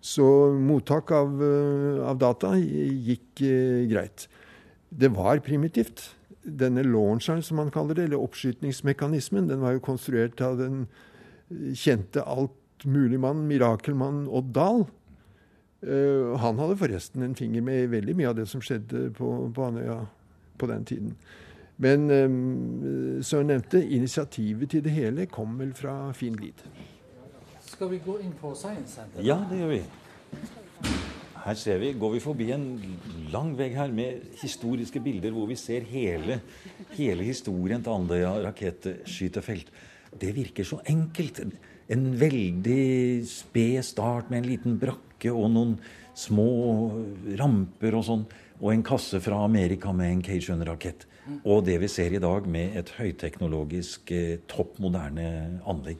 Så 0.00 0.26
mottak 0.54 1.10
av, 1.12 1.36
eh, 1.42 2.00
av, 2.06 2.16
data 2.18 2.54
gikk 2.56 3.42
eh, 3.42 3.84
greit. 3.90 4.28
Det 4.88 5.08
var 5.14 5.38
primitivt. 5.44 6.12
Denne 6.42 6.82
launcheren, 6.86 7.42
som 7.42 7.58
man 7.58 7.72
kaller 7.74 7.94
det, 7.94 8.04
eller 8.06 8.22
oppskytningsmekanismen, 8.22 9.48
den 9.48 9.60
var 9.60 9.74
jo 9.74 9.82
konstruert 9.82 10.40
av 10.40 10.60
den 10.60 10.84
kjente 11.74 12.22
altmuligmannen, 12.22 13.48
mirakelmann 13.50 14.26
Odd 14.28 14.52
Dahl. 14.54 14.86
Uh, 15.86 16.36
han 16.40 16.58
hadde 16.58 16.78
forresten 16.80 17.22
en 17.22 17.34
finger 17.38 17.62
med 17.62 17.90
veldig 17.92 18.14
mye 18.16 18.30
av 18.30 18.38
det 18.38 18.46
som 18.50 18.62
skjedde 18.64 19.10
på, 19.14 19.28
på 19.54 19.66
Andøya 19.66 20.00
på 20.58 20.68
den 20.70 20.86
tiden. 20.88 21.16
Men 21.76 22.10
um, 22.10 23.22
som 23.22 23.42
jeg 23.42 23.50
nevnte, 23.50 23.82
initiativet 23.84 24.70
til 24.72 24.84
det 24.84 24.94
hele 24.96 25.26
kom 25.28 25.58
vel 25.60 25.74
fra 25.76 26.12
Finn 26.16 26.38
Lied. 26.40 26.62
Skal 27.66 27.90
vi 27.92 28.00
gå 28.00 28.16
inn 28.24 28.32
på 28.40 28.54
Science 28.56 28.96
Center? 28.96 29.20
Ja, 29.26 29.42
det 29.50 29.60
gjør 29.60 29.74
vi. 29.74 29.82
Her 31.46 31.54
ser 31.54 31.78
vi, 31.78 31.92
går 31.94 32.16
vi 32.16 32.20
forbi 32.22 32.48
en 32.50 32.64
lang 33.30 33.52
vegg 33.54 33.76
her 33.78 33.92
med 33.94 34.32
historiske 34.40 34.98
bilder 35.02 35.30
hvor 35.30 35.46
vi 35.46 35.54
ser 35.54 35.84
hele, 35.86 36.40
hele 36.96 37.26
historien 37.28 37.84
til 37.84 37.94
Andøya 37.94 38.32
rakettskytefelt. 38.48 39.70
Det 40.10 40.32
virker 40.34 40.66
så 40.66 40.80
enkelt. 40.90 41.38
En 41.86 42.08
veldig 42.18 43.22
sped 43.30 43.78
start 43.86 44.32
med 44.32 44.42
en 44.42 44.50
liten 44.50 44.80
brakke 44.82 45.30
og 45.30 45.52
noen 45.54 45.76
små 46.18 46.48
ramper 47.38 47.94
og 47.94 48.06
sånn. 48.08 48.26
Og 48.58 48.72
en 48.72 48.82
kasse 48.86 49.20
fra 49.22 49.44
Amerika 49.46 49.92
med 49.94 50.16
en 50.16 50.26
Cajun-rakett. 50.26 51.06
Og 51.44 51.62
det 51.66 51.78
vi 51.82 51.90
ser 51.92 52.14
i 52.16 52.22
dag 52.22 52.46
med 52.50 52.74
et 52.80 52.90
høyteknologisk, 52.98 54.10
eh, 54.10 54.38
topp 54.50 54.80
moderne 54.82 55.60
anlegg. 55.66 55.98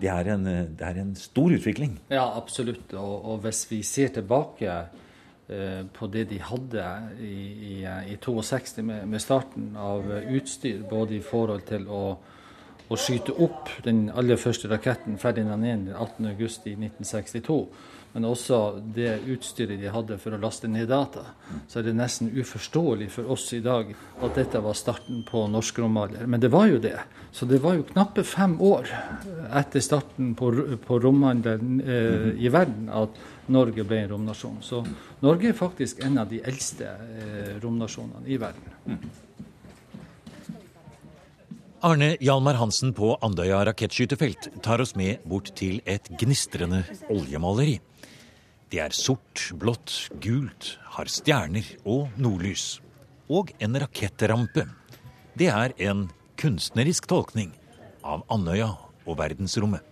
Det 0.00 0.08
er, 0.08 0.28
en, 0.32 0.44
det 0.46 0.84
er, 0.84 1.00
en, 1.00 1.14
stor 1.18 1.52
utvikling. 1.52 1.98
Ja, 2.08 2.24
absolutt. 2.38 2.92
Og, 2.96 3.16
og 3.32 3.42
hvis 3.44 3.66
vi 3.68 3.82
ser 3.84 4.14
tilbake 4.16 4.70
eh, 4.72 5.82
på 5.92 6.08
det 6.12 6.28
de 6.30 6.38
hadde 6.40 6.86
i, 7.20 7.34
i, 7.68 7.74
i 8.14 8.16
62 8.16 8.78
med, 8.80 9.04
med, 9.06 9.20
starten 9.20 9.74
av 9.76 10.08
utstyr, 10.32 10.86
både 10.88 11.18
i 11.18 11.24
forhold 11.24 11.66
til 11.68 11.84
å, 11.92 12.04
å 12.88 12.98
skyte 13.00 13.32
opp 13.40 13.70
den 13.84 14.06
aller 14.12 14.40
første 14.40 14.68
raketten 14.68 15.18
Ferdinand 15.18 15.64
1 15.64 15.90
18.8.1962 15.94 17.58
men 18.14 18.28
også 18.28 18.58
det 18.94 19.16
utstyret 19.26 19.80
de 19.82 19.90
hadde 19.90 20.20
for 20.22 20.36
å 20.36 20.38
laste 20.38 20.68
ned 20.70 20.86
data, 20.86 21.24
så 21.66 21.80
er 21.80 21.88
det 21.88 21.96
nesten 21.98 22.28
uforståelig 22.30 23.08
for 23.10 23.32
oss 23.34 23.48
i 23.56 23.58
dag 23.62 23.90
at 24.22 24.38
dette 24.38 24.60
var 24.62 24.78
starten 24.78 25.24
på 25.26 25.42
norsk 25.50 25.80
romalder. 25.82 26.28
Men 26.30 26.42
det 26.42 26.52
var 26.54 26.68
jo 26.70 26.78
det. 26.78 26.94
Så 27.34 27.48
det 27.50 27.58
var 27.64 27.74
jo 27.74 27.88
knappe 27.88 28.22
fem 28.22 28.54
år 28.62 28.86
etter 29.50 29.82
starten 29.82 30.30
på, 30.38 30.52
på 30.86 31.00
romhandelen 31.02 31.82
eh, 31.82 32.30
i 32.38 32.54
verden 32.54 32.86
at 32.94 33.18
Norge 33.50 33.82
ble 33.82 34.04
en 34.04 34.12
romnasjon. 34.14 34.62
Så 34.62 34.84
Norge 35.26 35.50
er 35.50 35.58
faktisk 35.58 36.06
en 36.06 36.22
av 36.22 36.30
de 36.30 36.38
eldste 36.46 36.94
eh, 36.94 37.54
romnasjonene 37.66 38.30
i 38.30 38.38
verden. 38.38 39.08
Arne 41.84 42.14
Hjalmar 42.16 42.56
Hansen 42.56 42.94
på 42.96 43.10
Andøya 43.20 43.58
rakettskytefelt 43.68 44.46
tar 44.64 44.80
oss 44.80 44.94
med 44.96 45.20
bort 45.28 45.50
til 45.52 45.82
et 45.84 46.06
gnistrende 46.16 46.78
oljemaleri. 47.12 47.74
Det 48.72 48.78
er 48.80 48.94
sort, 48.96 49.50
blått, 49.60 50.06
gult, 50.24 50.78
har 50.94 51.10
stjerner 51.12 51.66
og 51.84 52.14
nordlys. 52.16 52.78
Og 53.28 53.52
en 53.60 53.76
rakettrampe. 53.82 54.64
Det 55.36 55.50
er 55.52 55.74
en 55.90 56.06
kunstnerisk 56.40 57.10
tolkning 57.10 57.52
av 58.00 58.24
Andøya 58.32 58.70
og 59.04 59.18
verdensrommet. 59.20 59.84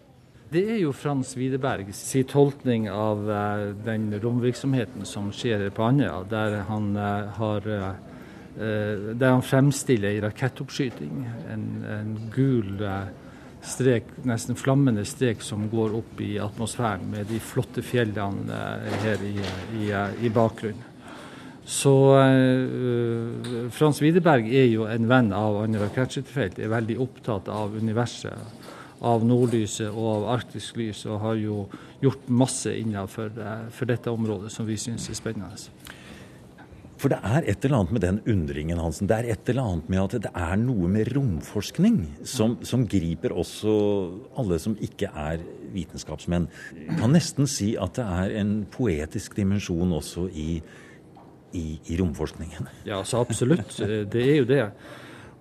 Det 0.49 0.65
er 0.73 0.81
jo 0.81 0.95
Frans 0.97 1.35
Widerbergs 1.37 2.01
tolkning 2.33 2.89
av 2.89 3.21
uh, 3.29 3.69
den 3.85 4.09
romvirksomheten 4.17 5.05
som 5.05 5.29
skjer 5.29 5.69
på 5.77 5.85
Andøya, 5.91 6.23
der 6.33 6.63
han 6.73 6.95
uh, 6.97 7.29
har 7.37 7.69
uh, 7.69 8.12
der 8.55 9.31
han 9.33 9.43
fremstiller 9.43 10.13
i 10.13 10.21
rakettoppskyting. 10.21 11.23
En, 11.51 11.63
en 11.89 12.11
gul 12.35 12.83
strek, 13.63 14.09
nesten 14.27 14.59
flammende 14.59 15.05
strek 15.07 15.43
som 15.45 15.69
går 15.71 15.95
opp 15.97 16.21
i 16.23 16.35
atmosfæren 16.43 17.07
med 17.13 17.29
de 17.31 17.39
flotte 17.43 17.85
fjellene 17.87 18.57
eh, 18.57 18.97
her 19.05 19.23
i, 19.27 19.37
i, 19.79 19.93
i 20.27 20.33
bakgrunnen. 20.33 20.89
Så 21.63 21.93
uh, 22.19 23.69
Frans 23.71 24.01
Widerberg 24.03 24.49
er 24.51 24.67
jo 24.67 24.89
en 24.91 25.07
venn 25.07 25.29
av 25.31 25.61
andre 25.61 25.85
rakettskytterfelt, 25.85 26.59
er 26.59 26.73
veldig 26.73 26.97
opptatt 27.05 27.47
av 27.55 27.77
universet, 27.79 28.35
av 28.99 29.23
nordlyset 29.23 29.87
og 29.87 30.09
av 30.17 30.27
arktisk 30.41 30.81
lys, 30.81 31.05
og 31.07 31.23
har 31.23 31.39
jo 31.39 31.61
gjort 32.03 32.27
masse 32.35 32.75
innenfor 32.75 33.31
uh, 33.39 33.85
dette 33.87 34.11
området 34.11 34.51
som 34.51 34.67
vi 34.67 34.75
syns 34.75 35.07
er 35.07 35.21
spennende. 35.21 35.55
For 37.03 37.11
det 37.11 37.19
er 37.27 37.43
et 37.51 37.65
eller 37.67 37.81
annet 37.81 37.95
med 37.97 38.05
den 38.05 38.19
undringen, 38.31 38.79
Hansen. 38.79 39.09
Det 39.11 39.17
er 39.17 39.27
et 39.35 39.49
eller 39.51 39.67
annet 39.73 39.89
med 39.91 39.99
at 40.05 40.13
det 40.23 40.31
er 40.39 40.55
noe 40.61 40.87
med 40.87 41.09
romforskning 41.17 41.97
som, 42.23 42.55
som 42.63 42.87
griper 42.87 43.35
også 43.35 43.73
alle 44.39 44.59
som 44.63 44.79
ikke 44.79 45.11
er 45.11 45.43
vitenskapsmenn. 45.75 46.47
Kan 47.01 47.11
nesten 47.17 47.51
si 47.51 47.75
at 47.81 47.97
det 47.99 48.07
er 48.07 48.37
en 48.45 48.67
poetisk 48.71 49.35
dimensjon 49.35 49.91
også 49.99 50.29
i, 50.31 50.63
i, 51.59 51.81
i 51.91 51.99
romforskningen. 51.99 52.71
Ja, 52.87 53.03
så 53.03 53.19
absolutt. 53.27 53.83
Det 53.83 54.23
er 54.23 54.39
jo 54.39 54.47
det. 54.47 54.71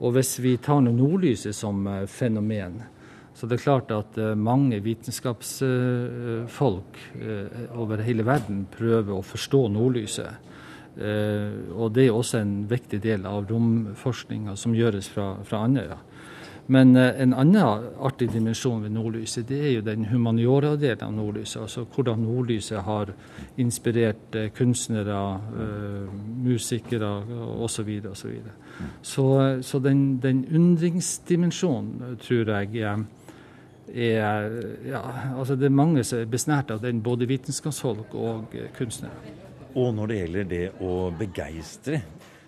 Og 0.01 0.17
hvis 0.17 0.41
vi 0.41 0.57
tar 0.57 0.81
nordlyset 0.81 1.53
som 1.53 1.85
eh, 1.85 2.09
fenomen, 2.09 2.81
så 3.37 3.45
det 3.45 3.59
er 3.59 3.67
klart 3.67 3.93
at 3.93 4.17
eh, 4.17 4.33
mange 4.33 4.81
vitenskapsfolk 4.81 6.97
eh, 7.21 7.69
over 7.77 8.01
hele 8.01 8.25
verden 8.25 8.65
prøver 8.73 9.13
å 9.13 9.21
forstå 9.21 9.69
nordlyset. 9.77 10.49
Eh, 10.97 11.71
og 11.71 11.93
det 11.95 12.07
er 12.07 12.15
også 12.15 12.41
en 12.41 12.55
viktig 12.69 12.99
del 13.03 13.25
av 13.25 13.45
romforskninga 13.47 14.57
som 14.59 14.75
gjøres 14.75 15.07
fra, 15.11 15.33
fra 15.47 15.63
Andøya. 15.63 15.97
Men 16.71 16.95
eh, 16.99 17.21
en 17.23 17.31
annen 17.33 17.85
artig 18.03 18.27
dimensjon 18.33 18.83
ved 18.83 18.91
nordlyset, 18.91 19.47
det 19.47 19.59
er 19.61 19.71
jo 19.77 19.85
den 19.87 20.09
humaniora-delen 20.11 21.05
av 21.07 21.13
nordlyset. 21.15 21.61
Altså 21.63 21.85
hvordan 21.95 22.25
nordlyset 22.25 22.83
har 22.83 23.13
inspirert 23.57 24.35
eh, 24.35 24.49
kunstnere, 24.55 25.21
musikere 26.43 27.13
osv. 27.63 27.87
osv. 28.11 28.15
Så, 28.15 28.27
videre. 28.27 28.55
så 29.01 29.27
Så 29.61 29.79
den, 29.79 30.19
den 30.19 30.45
undringsdimensjonen 30.51 32.17
tror 32.19 32.51
jeg 32.57 32.83
er 32.83 33.05
ja, 34.87 35.01
altså 35.37 35.55
Det 35.55 35.65
er 35.65 35.69
mange 35.69 36.03
som 36.03 36.19
er 36.19 36.25
besnært 36.25 36.71
av 36.71 36.79
den, 36.79 37.01
både 37.03 37.27
vitenskapsfolk 37.27 38.15
og 38.15 38.53
kunstnere. 38.77 39.50
Og 39.75 39.93
når 39.95 40.11
det 40.11 40.19
gjelder 40.19 40.51
det 40.51 40.65
å 40.83 40.91
begeistre, 41.15 42.01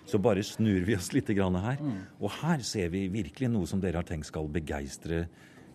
så 0.04 0.20
bare 0.20 0.44
snur 0.44 0.84
vi 0.84 0.96
oss 0.96 1.12
litt 1.14 1.30
her. 1.32 1.80
Mm. 1.80 1.98
Og 2.20 2.30
her 2.42 2.60
ser 2.60 2.90
vi 2.92 3.08
virkelig 3.08 3.48
noe 3.48 3.66
som 3.66 3.80
dere 3.80 4.02
har 4.02 4.08
tenkt 4.08 4.28
skal 4.28 4.48
begeistre 4.48 5.24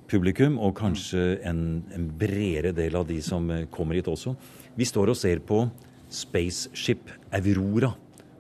publikum, 0.10 0.58
og 0.60 0.76
kanskje 0.78 1.40
en, 1.46 1.84
en 1.94 2.08
bredere 2.18 2.72
del 2.74 2.96
av 2.98 3.08
de 3.10 3.20
som 3.22 3.50
eh, 3.54 3.68
kommer 3.70 3.98
hit 3.98 4.10
også. 4.10 4.36
Vi 4.78 4.86
står 4.86 5.14
og 5.14 5.18
ser 5.18 5.42
på 5.46 5.64
Spaceship 6.10 7.12
Aurora. 7.32 7.92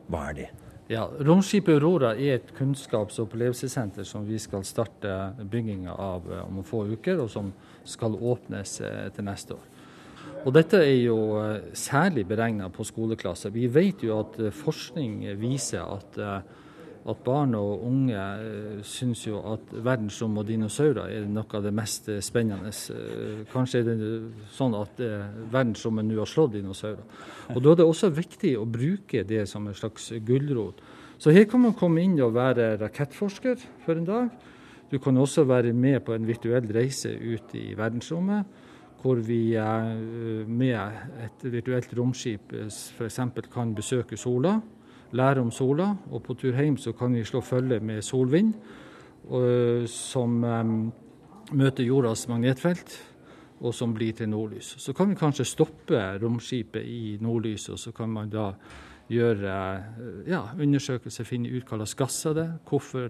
Hva 0.10 0.24
er 0.32 0.38
det? 0.40 0.48
Ja, 0.90 1.04
Romskipet 1.06 1.76
Aurora 1.76 2.16
er 2.18 2.40
et 2.40 2.54
kunnskaps- 2.58 3.20
og 3.22 3.28
opplevelsessenter 3.28 4.08
som 4.10 4.24
vi 4.26 4.40
skal 4.42 4.64
starte 4.66 5.36
bygginga 5.52 5.94
av 5.94 6.26
eh, 6.34 6.46
om 6.48 6.64
få 6.66 6.88
uker, 6.90 7.22
og 7.26 7.30
som 7.30 7.52
skal 7.86 8.18
åpnes 8.18 8.80
eh, 8.82 9.06
til 9.14 9.30
neste 9.30 9.58
år. 9.58 9.68
Og 10.48 10.56
dette 10.56 10.80
er 10.80 11.02
jo 11.04 11.20
eh, 11.42 11.74
særlig 11.76 12.26
beregna 12.30 12.70
på 12.72 12.86
skoleklasser. 12.88 13.52
Vi 13.52 13.68
vet 13.72 14.06
jo 14.06 14.16
at 14.22 14.40
eh, 14.40 14.54
forskning 14.56 15.26
viser 15.40 15.84
at, 15.84 16.20
eh, 16.20 17.10
at 17.10 17.24
barn 17.26 17.56
og 17.58 17.84
unge 17.88 18.22
syns 18.88 19.26
jo 19.26 19.42
at 19.52 19.74
verdensrom 19.74 20.38
og 20.40 20.48
dinosaurer 20.48 21.12
er 21.18 21.28
noe 21.28 21.58
av 21.58 21.66
det 21.66 21.74
mest 21.76 22.10
spennende. 22.24 22.72
Kanskje 23.52 23.82
er 23.82 23.88
det 23.88 24.10
sånn 24.54 24.76
at 24.78 25.00
verdensrommet 25.00 26.06
nå 26.06 26.20
har 26.20 26.30
slått 26.30 26.58
dinosaurer. 26.58 27.02
Og 27.56 27.64
Da 27.64 27.72
er 27.72 27.80
det 27.80 27.88
også 27.88 28.12
viktig 28.14 28.54
å 28.60 28.68
bruke 28.68 29.24
det 29.26 29.48
som 29.50 29.66
en 29.66 29.80
slags 29.80 30.12
gulrot. 30.28 30.84
Så 31.18 31.34
her 31.34 31.48
kan 31.50 31.64
man 31.64 31.74
komme 31.74 32.04
inn 32.04 32.20
og 32.22 32.36
være 32.36 32.76
rakettforsker 32.84 33.64
for 33.88 33.98
en 33.98 34.06
dag. 34.06 34.30
Du 34.92 35.00
kan 35.00 35.18
også 35.18 35.48
være 35.50 35.74
med 35.74 36.04
på 36.06 36.14
en 36.14 36.28
virtuell 36.28 36.68
reise 36.76 37.16
ut 37.16 37.56
i 37.58 37.74
verdensrommet 37.80 38.69
hvor 39.02 39.20
vi 39.24 39.56
eh, 39.56 40.48
med 40.48 40.76
et 41.24 41.46
virtuelt 41.52 41.94
romskip 41.98 42.54
eh, 42.54 42.68
f.eks. 42.68 43.20
kan 43.52 43.76
besøke 43.76 44.18
sola, 44.18 44.58
lære 45.12 45.42
om 45.42 45.52
sola. 45.52 45.94
Og 46.12 46.24
på 46.24 46.36
tur 46.40 46.56
hjem 46.56 46.78
så 46.78 46.94
kan 46.94 47.16
vi 47.16 47.24
slå 47.24 47.42
følge 47.42 47.80
med 47.80 48.02
solvind, 48.04 48.54
eh, 49.32 49.86
som 49.88 50.42
møter 51.50 51.84
jordas 51.84 52.28
magnetfelt, 52.30 52.98
og 53.60 53.74
som 53.76 53.94
blir 53.94 54.14
til 54.16 54.30
nordlys. 54.30 54.76
Så 54.80 54.94
kan 54.94 55.10
vi 55.10 55.20
kanskje 55.20 55.48
stoppe 55.48 56.00
romskipet 56.22 56.84
i 56.84 57.18
nordlyset, 57.22 57.74
og 57.74 57.80
så 57.80 57.92
kan 57.92 58.10
man 58.10 58.30
da 58.30 58.52
gjøre 59.10 59.54
ja, 60.30 60.44
undersøkelser, 60.54 61.26
finne 61.26 61.50
ut 61.50 61.66
hva 61.66 61.80
slags 61.80 61.96
gasser 61.98 62.36
det 62.38 62.44
er, 62.46 62.60
hvorfor 62.70 63.10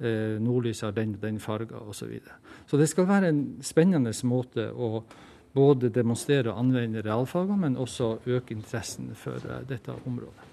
nordlyset 0.00 0.88
har 0.88 0.94
den 0.96 1.14
og 1.14 1.22
den 1.22 1.36
farga 1.40 1.78
osv. 1.84 1.92
Så, 1.98 2.06
videre. 2.10 2.38
så 2.66 2.76
det 2.80 2.88
skal 2.90 3.06
være 3.08 3.28
en 3.30 3.44
spennende 3.62 4.12
måte 4.26 4.66
å 4.74 5.04
både 5.54 5.90
demonstrere 5.94 6.50
og 6.50 6.58
anvende 6.64 7.02
realfagene, 7.04 7.60
men 7.68 7.78
også 7.78 8.16
øke 8.26 8.56
interessen 8.56 9.12
for 9.18 9.38
eh, 9.38 9.62
dette 9.68 9.94
området. 10.04 10.50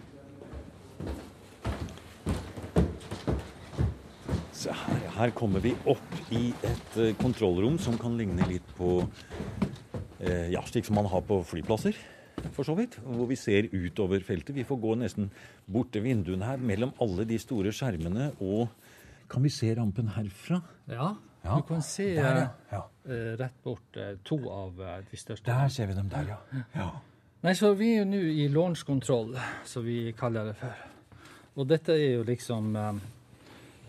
Her, 4.61 5.05
her, 5.17 5.31
kommer 5.33 5.63
vi 5.63 5.71
opp 5.89 6.11
i 6.29 6.51
et 6.67 6.97
uh, 7.01 7.07
kontrollrom 7.17 7.79
som 7.81 7.95
kan 7.97 8.13
ligne 8.13 8.45
litt 8.45 8.67
på 8.77 8.99
eh, 10.21 10.51
ja, 10.53 10.61
slik 10.69 10.85
som 10.85 10.99
man 10.99 11.09
har 11.09 11.23
på 11.25 11.39
flyplasser 11.49 11.97
for 12.53 12.67
så 12.67 12.75
vidt. 12.77 12.99
Hvor 13.01 13.25
vi 13.31 13.39
ser 13.39 13.71
utover 13.73 14.21
feltet. 14.25 14.53
Vi 14.53 14.67
får 14.67 14.77
gå 14.83 14.93
nesten 15.01 15.31
bort 15.65 15.89
til 15.95 16.05
vinduene 16.05 16.45
her 16.45 16.61
mellom 16.61 16.93
alle 17.01 17.25
de 17.25 17.41
store 17.41 17.73
skjermene 17.73 18.29
og 18.37 18.69
Kan 19.31 19.45
vi 19.47 19.51
se 19.53 19.71
rampen 19.77 20.11
herfra? 20.17 20.61
Ja, 20.91 21.13
Ja, 21.41 21.55
du 21.57 21.63
kan 21.65 21.81
se 21.81 22.03
Der, 22.13 22.35
ja. 22.37 22.49
ja. 22.69 22.81
eh, 23.09 23.31
rett 23.39 23.63
bort 23.63 23.97
uh, 23.97 24.11
to 24.23 24.37
av 24.45 24.77
uh, 24.77 24.99
de 25.09 25.17
største. 25.17 25.47
Der 25.49 25.71
ser 25.73 25.87
vi 25.89 25.95
dem 25.97 26.09
der, 26.11 26.35
ja. 26.35 26.37
ja. 26.75 26.89
Nei, 27.41 27.55
så 27.57 27.71
vi 27.73 27.95
er 27.95 28.03
jo 28.03 28.09
nå 28.11 28.19
i 28.29 28.43
launchkontroll, 28.53 29.33
som 29.65 29.81
vi 29.81 30.11
kaller 30.13 30.51
det 30.51 30.59
for. 30.59 30.83
Og 31.57 31.65
dette 31.67 31.95
er 31.97 32.19
jo 32.19 32.25
liksom 32.27 32.75
eh, 32.77 32.99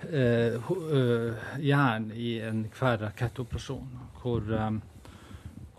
eh, 0.08 0.56
eh, 0.56 1.42
jern 1.62 2.08
i 2.16 2.38
enhver 2.42 3.02
rakettoperasjon, 3.04 3.92
hvor, 4.22 4.48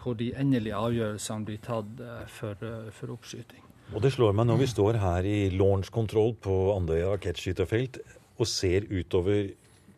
hvor 0.03 0.19
de 0.19 0.29
endelige 0.37 0.77
avgjørelsene 0.77 1.49
blir 1.49 1.63
tatt 1.65 2.03
for, 2.31 2.69
for 2.93 3.17
oppskyting. 3.17 3.65
Og 3.93 4.05
det 4.05 4.13
slår 4.13 4.37
meg 4.37 4.47
når 4.47 4.61
vi 4.61 4.69
står 4.69 5.01
her 5.01 5.25
i 5.27 5.37
launch 5.57 5.89
control 5.93 6.37
på 6.41 6.53
Andøya 6.75 7.09
rakettskyterfelt 7.15 7.99
og 8.37 8.49
ser 8.49 8.87
utover 8.89 9.51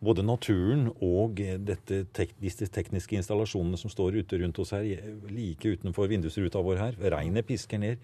både 0.04 0.24
naturen 0.26 0.90
og 1.02 1.40
eh, 1.40 1.56
dette 1.62 2.04
tek 2.16 2.34
disse 2.42 2.68
tekniske 2.72 3.16
installasjonene 3.18 3.78
som 3.80 3.92
står 3.92 4.20
ute 4.20 4.40
rundt 4.42 4.60
oss 4.62 4.74
her, 4.76 4.86
like 5.30 5.76
utenfor 5.76 6.10
vindusruta 6.10 6.62
vår 6.62 6.82
her, 6.82 6.98
regnet 7.16 7.48
pisker 7.48 7.80
ned, 7.82 8.02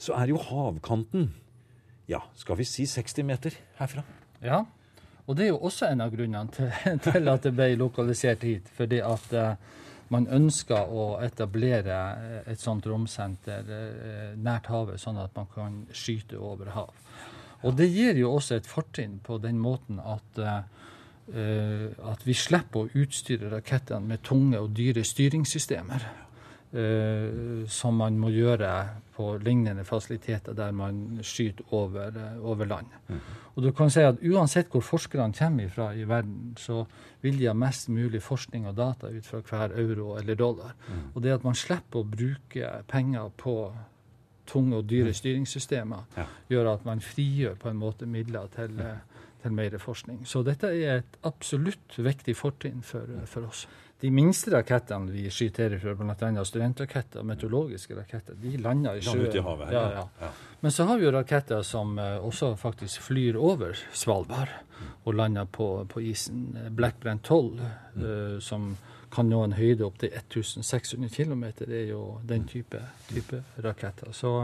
så 0.00 0.16
er 0.16 0.32
jo 0.32 0.40
havkanten 0.40 1.30
ja, 2.10 2.22
skal 2.34 2.58
vi 2.58 2.66
si 2.66 2.88
60 2.90 3.26
meter 3.26 3.54
herfra. 3.78 4.02
Ja, 4.42 4.64
og 5.28 5.36
det 5.36 5.44
er 5.44 5.52
jo 5.52 5.60
også 5.68 5.90
en 5.92 6.00
av 6.02 6.10
grunnene 6.14 6.50
til, 6.56 6.72
til 7.06 7.30
at 7.30 7.44
det 7.46 7.52
ble 7.54 7.76
lokalisert 7.78 8.42
hit. 8.48 8.72
Fordi 8.74 8.98
at 9.04 9.36
eh, 9.36 9.76
man 10.10 10.26
ønsker 10.26 10.90
å 10.90 11.04
etablere 11.22 12.00
eh, 12.16 12.40
et 12.50 12.62
sånt 12.64 12.88
romsenter 12.90 13.68
nært 14.40 14.72
havet, 14.72 14.98
sånn 14.98 15.20
at 15.22 15.36
man 15.36 15.52
kan 15.54 15.84
skyte 15.94 16.40
over 16.40 16.72
hav. 16.74 16.90
Og 17.66 17.76
det 17.76 17.90
gir 17.92 18.16
jo 18.20 18.34
også 18.36 18.60
et 18.60 18.68
fortrinn 18.68 19.18
på 19.24 19.38
den 19.42 19.58
måten 19.60 20.00
at, 20.00 20.40
eh, 20.40 21.90
at 22.12 22.24
vi 22.24 22.34
slipper 22.34 22.86
å 22.86 23.02
utstyre 23.02 23.52
rakettene 23.52 24.14
med 24.14 24.24
tunge 24.26 24.60
og 24.60 24.72
dyre 24.76 25.04
styringssystemer. 25.04 26.08
Uh, 26.70 27.64
som 27.66 27.96
man 27.98 28.14
må 28.14 28.28
gjøre 28.30 28.68
på 29.16 29.24
lignende 29.42 29.82
fasiliteter 29.82 30.54
der 30.54 30.70
man 30.70 31.18
skyter 31.26 31.66
over, 31.74 32.14
uh, 32.14 32.36
over 32.46 32.68
land. 32.70 32.92
Og 33.56 33.64
du 33.64 33.72
kan 33.74 33.90
si 33.90 34.04
at 34.06 34.22
Uansett 34.22 34.70
hvor 34.70 34.84
forskerne 34.86 35.34
kommer 35.34 35.72
fra 35.74 35.88
i 35.98 36.04
verden, 36.06 36.54
så 36.54 36.84
vil 37.24 37.40
de 37.40 37.48
ha 37.50 37.56
mest 37.58 37.90
mulig 37.90 38.22
forskning 38.22 38.68
og 38.70 38.76
data 38.78 39.10
ut 39.10 39.26
fra 39.26 39.42
hver 39.50 39.74
euro 39.82 40.14
eller 40.20 40.38
dollar. 40.38 40.76
Og 41.16 41.24
det 41.24 41.34
at 41.34 41.44
man 41.48 41.58
slipper 41.58 42.04
å 42.04 42.06
bruke 42.06 42.70
penger 42.86 43.34
på 43.34 43.56
tunge 44.50 44.80
og 44.80 44.88
dyre 44.90 45.14
styringssystemer, 45.16 46.06
Ja. 46.18 46.26
gjør 46.50 46.72
at 46.74 46.88
man 46.88 47.00
frigjør 47.00 47.54
på 47.60 47.70
en 47.70 47.78
måte 47.80 48.06
midler 48.06 48.50
til, 48.54 48.80
eh, 48.80 48.98
til 49.42 49.52
mer 49.56 49.78
forskning. 49.78 50.26
Så 50.26 50.42
dette 50.44 50.68
er 50.68 50.98
et 50.98 51.16
absolutt 51.24 51.96
viktig 51.96 52.34
fortrinn 52.36 52.82
for, 52.82 53.06
eh, 53.06 53.26
for 53.26 53.46
oss. 53.48 53.66
De 54.00 54.08
minste 54.10 54.48
rakettene 54.50 55.12
vi 55.12 55.26
skyter 55.28 55.74
fra, 55.80 55.92
bl.a. 55.94 56.44
studentraketter 56.44 57.20
og 57.20 57.26
meteorologiske 57.28 57.96
raketter, 57.98 58.34
de 58.40 58.56
lander 58.56 58.96
i 58.96 59.02
sjøen. 59.04 59.26
i 59.36 59.42
havet 59.44 59.72
ja, 59.74 59.82
ja. 59.82 59.90
ja. 59.98 60.04
Ja. 60.24 60.30
Men 60.62 60.72
så 60.72 60.86
har 60.88 60.98
vi 60.98 61.04
jo 61.04 61.12
raketter 61.12 61.62
som 61.62 61.98
eh, 61.98 62.16
også 62.16 62.54
faktisk 62.56 63.02
flyr 63.02 63.36
over 63.36 63.76
Svalbard 63.92 64.48
og 65.04 65.14
lander 65.14 65.44
på, 65.44 65.84
på 65.88 66.00
isen. 66.00 66.56
Blackbrant 66.76 67.22
12, 67.22 67.60
uh, 67.60 68.38
som 68.40 68.76
kan 69.12 69.28
nå 69.30 69.42
en 69.44 69.56
høyde 69.58 69.86
opp 69.86 69.98
til 70.00 70.12
1600 70.14 71.10
km, 71.14 71.44
er 71.66 71.90
jo 71.90 72.04
den 72.26 72.46
type, 72.48 72.80
type 73.10 73.42
raketter. 73.64 74.12
Så, 74.16 74.34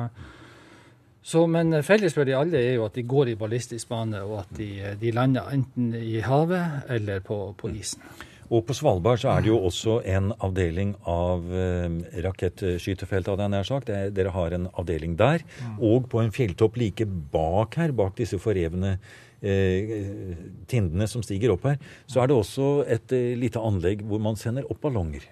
så, 1.23 1.46
men 1.50 1.82
felles 1.87 2.14
for 2.14 2.28
de 2.28 2.37
alle 2.38 2.61
er 2.61 2.78
jo 2.78 2.87
at 2.88 2.96
de 2.99 3.06
går 3.06 3.32
i 3.32 3.38
ballistisk 3.38 3.90
bane, 3.92 4.23
og 4.26 4.40
at 4.44 4.56
de, 4.58 4.70
de 5.00 5.12
lander 5.14 5.52
enten 5.54 5.92
i 5.99 6.18
havet 6.25 6.90
eller 6.99 7.23
på, 7.26 7.40
på 7.58 7.75
isen. 7.75 8.02
Og 8.46 8.62
på 8.62 8.76
Svalbard 8.78 9.18
så 9.18 9.32
er 9.32 9.42
det 9.42 9.50
jo 9.50 9.56
også 9.66 9.96
en 10.06 10.28
avdeling 10.44 10.92
av 11.11 11.49
eh, 11.50 11.96
rakettskytefeltet, 12.23 13.32
hadde 13.32 13.43
jeg 13.43 13.54
nær 13.56 13.67
sagt. 13.67 13.91
Er, 13.91 14.12
dere 14.14 14.34
har 14.36 14.54
en 14.54 14.69
avdeling 14.78 15.17
der. 15.19 15.43
Og 15.82 16.06
på 16.12 16.23
en 16.23 16.30
fjelltopp 16.30 16.78
like 16.78 17.08
bak 17.32 17.75
her, 17.80 17.91
bak 17.91 18.14
disse 18.21 18.38
forrevne 18.38 18.93
eh, 18.95 19.17
tindene 19.40 21.06
som 21.10 21.22
stiger 21.25 21.52
opp 21.52 21.66
her, 21.68 21.80
så 22.08 22.22
er 22.22 22.30
det 22.30 22.36
også 22.36 22.68
et 22.88 23.12
eh, 23.12 23.34
lite 23.38 23.60
anlegg 23.60 24.04
hvor 24.06 24.22
man 24.22 24.38
sender 24.40 24.68
opp 24.70 24.80
ballonger. 24.84 25.26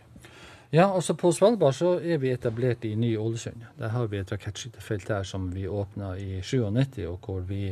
Ja, 0.74 0.88
altså 0.90 1.14
På 1.14 1.30
Svalbard 1.32 1.76
så 1.78 1.96
er 2.02 2.18
vi 2.18 2.32
etablert 2.34 2.84
i 2.84 2.96
Ny-Ålesund. 2.98 3.62
Der 3.78 3.92
har 3.94 4.08
vi 4.10 4.18
et 4.18 4.32
rakettskytefelt 4.32 5.06
der 5.08 5.22
som 5.22 5.52
vi 5.54 5.68
åpna 5.70 6.16
i 6.18 6.40
97, 6.42 6.98
og 7.06 7.18
hvor 7.22 7.44
vi 7.46 7.68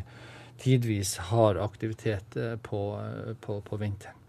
tidvis 0.63 1.17
har 1.33 1.59
aktivitet 1.59 2.37
eh, 2.37 2.57
på, 2.63 2.83
eh, 3.03 3.35
på, 3.41 3.61
på 3.67 3.81
vinteren. 3.81 4.22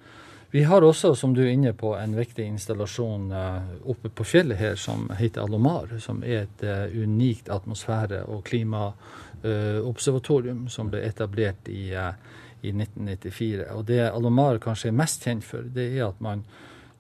Vi 0.54 0.64
har 0.64 0.82
også, 0.82 1.16
som 1.16 1.34
du 1.34 1.42
er 1.42 1.48
inne 1.50 1.74
på, 1.74 1.96
en 1.98 2.12
viktig 2.14 2.46
installasjon 2.46 3.32
eh, 3.34 3.58
oppe 3.90 4.10
på 4.14 4.24
fjellet 4.24 4.58
her 4.60 4.76
som 4.78 5.10
heter 5.18 5.42
Alomar, 5.42 5.98
som 5.98 6.22
er 6.22 6.44
et 6.44 6.62
eh, 6.62 6.94
unikt 6.94 7.50
atmosfære- 7.50 8.30
og 8.30 8.46
klimaobservatorium 8.46 10.70
som 10.70 10.90
ble 10.94 11.02
etablert 11.08 11.66
i, 11.74 11.98
eh, 11.98 12.14
i 12.62 12.70
1994. 12.70 13.66
Og 13.74 13.82
det 13.90 14.06
Alomar 14.12 14.62
kanskje 14.62 14.88
er 14.92 15.00
mest 15.02 15.26
kjent 15.26 15.42
for, 15.48 15.66
det 15.66 15.98
er 15.98 16.06
at 16.12 16.22
man 16.22 16.46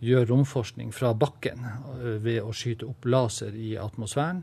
gjør 0.02 0.26
romforskning 0.34 0.90
fra 0.90 1.14
bakken 1.14 1.62
ved 2.26 2.42
å 2.42 2.50
skyte 2.58 2.90
opp 2.90 3.06
laser 3.06 3.54
i 3.54 3.78
atmosfæren. 3.78 4.42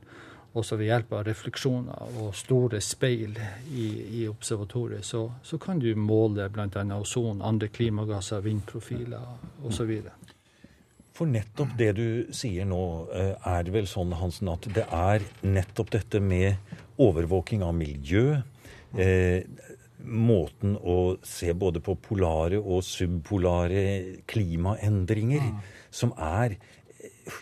Også 0.59 0.75
ved 0.81 0.89
hjelp 0.89 1.13
av 1.15 1.27
refleksjoner 1.29 2.17
og 2.19 2.33
store 2.35 2.81
speil 2.83 3.37
i, 3.71 3.87
i 4.21 4.25
observatoriet, 4.27 5.07
så, 5.07 5.29
så 5.47 5.61
kan 5.63 5.79
du 5.79 5.93
måle 5.95 6.49
bl.a. 6.51 6.83
ozon, 6.97 7.43
andre 7.47 7.69
klimagasser, 7.71 8.43
vindprofiler 8.43 9.63
osv. 9.69 9.93
For 11.15 11.31
nettopp 11.31 11.77
det 11.79 11.93
du 12.01 12.07
sier 12.35 12.67
nå, 12.67 12.83
eh, 13.15 13.35
er 13.47 13.67
det 13.67 13.75
vel 13.77 13.87
sånn, 13.87 14.15
Hansen, 14.19 14.51
at 14.51 14.67
det 14.75 14.87
er 14.89 15.23
nettopp 15.47 15.95
dette 15.95 16.23
med 16.25 16.57
overvåking 17.01 17.63
av 17.63 17.77
miljø, 17.77 18.41
eh, 18.99 19.47
måten 20.01 20.79
å 20.81 21.19
se 21.23 21.53
både 21.53 21.83
på 21.85 21.95
polare 22.01 22.59
og 22.59 22.83
subpolare 22.87 24.23
klimaendringer, 24.31 25.45
som 25.91 26.15
er 26.17 26.57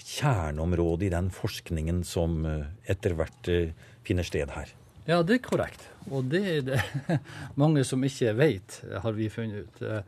kjerneområdet 0.05 1.09
i 1.09 1.13
den 1.15 1.31
forskningen 1.35 2.03
som 2.07 2.43
eh, 2.47 2.67
etter 2.91 3.17
hvert 3.19 3.49
eh, 3.53 3.75
finner 4.07 4.27
sted 4.27 4.51
her. 4.55 4.73
Ja, 5.09 5.23
det 5.25 5.39
er 5.39 5.45
korrekt. 5.45 5.87
Og 6.11 6.29
det 6.33 6.43
er 6.47 6.67
det 6.67 6.81
mange 7.63 7.85
som 7.85 8.05
ikke 8.05 8.35
vet, 8.39 8.83
har 9.03 9.17
vi 9.17 9.31
funnet 9.33 9.65
ut. 9.69 9.83
Eh, 9.83 10.03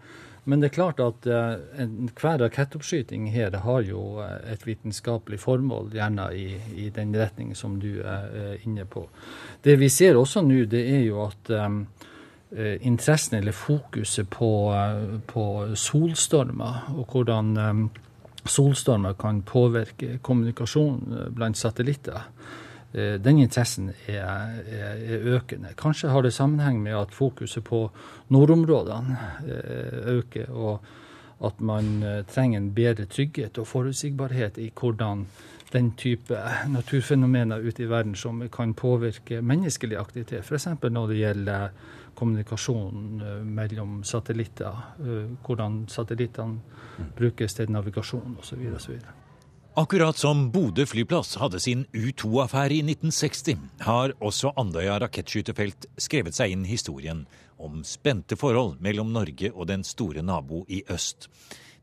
Men 0.48 0.62
det 0.62 0.70
er 0.70 0.72
klart 0.74 1.00
at 1.04 1.26
hver 2.16 2.38
rakettoppskyting 2.40 3.26
her 3.30 3.52
har 3.60 3.82
jo 3.84 4.22
et 4.48 4.62
vitenskapelig 4.66 5.38
formål, 5.38 5.90
gjerne 5.92 6.24
i, 6.32 6.46
i 6.80 6.86
den 6.90 7.12
retning 7.14 7.52
som 7.54 7.76
du 7.78 8.00
er 8.00 8.56
inne 8.64 8.86
på. 8.88 9.04
Det 9.62 9.76
vi 9.78 9.90
ser 9.92 10.16
også 10.16 10.40
nå, 10.42 10.64
det 10.64 10.80
er 10.80 11.04
jo 11.04 11.20
at 11.26 11.52
eh, 11.52 12.78
interessen 12.80 13.36
eller 13.38 13.52
fokuset 13.52 14.30
på, 14.32 14.50
på 15.26 15.44
solstormer 15.76 16.88
og 16.96 17.04
hvordan 17.12 17.90
solstormer 18.44 19.12
kan 19.12 19.42
påvirke 19.42 20.18
kommunikasjon 20.22 21.16
eh, 21.18 21.28
blant 21.34 21.58
satellitter. 21.58 22.22
Eh, 22.92 23.14
Den 23.20 23.38
interessen 23.38 23.92
er, 24.06 24.24
er, 24.66 24.96
er 24.96 25.28
økende. 25.36 25.74
Kanskje 25.78 26.10
har 26.10 26.22
det 26.22 26.32
sammenheng 26.34 26.82
med 26.82 26.96
at 26.96 27.14
fokuset 27.14 27.64
på 27.64 27.90
nordområdene 28.28 29.18
eh, 29.46 30.16
øker, 30.16 30.50
og 30.50 30.80
at 31.40 31.60
man 31.64 32.02
trenger 32.28 32.58
en 32.60 32.74
bedre 32.76 33.06
trygghet 33.08 33.58
og 33.58 33.66
forutsigbarhet 33.66 34.58
i 34.60 34.66
hvordan 34.76 35.22
den 35.72 35.94
type 35.96 36.36
naturfenomener 36.68 37.62
ute 37.64 37.82
i 37.82 37.88
verden 37.88 38.14
som 38.14 38.42
kan 38.52 38.74
påvirke 38.74 39.40
menneskelig 39.40 39.96
aktivitet, 39.96 40.44
f.eks. 40.44 40.66
når 40.82 41.06
det 41.06 41.16
gjelder 41.16 41.68
kommunikasjon 42.14 43.22
eh, 43.22 43.40
mellom 43.44 44.00
satellitter, 44.04 44.84
eh, 45.00 45.32
hvordan 45.46 45.84
satellittene 45.88 47.08
brukes 47.16 47.56
til 47.56 47.72
navigasjon 47.72 48.38
osv. 48.40 48.62
osv. 48.76 49.00
Akkurat 49.80 50.18
som 50.18 50.48
Bodø 50.50 50.84
flyplass 50.86 51.36
hadde 51.38 51.60
sin 51.62 51.84
U-2-affære 51.94 52.74
i 52.74 52.82
1960, 52.82 53.60
har 53.86 54.12
også 54.18 54.50
Andøya 54.58 54.98
rakettskytefelt 54.98 55.86
skrevet 55.94 56.34
seg 56.34 56.56
inn 56.56 56.66
historien 56.66 57.22
om 57.60 57.84
spente 57.86 58.36
forhold 58.36 58.80
mellom 58.82 59.12
Norge 59.14 59.52
og 59.54 59.68
den 59.70 59.84
store 59.86 60.24
nabo 60.26 60.64
i 60.68 60.82
øst. 60.90 61.28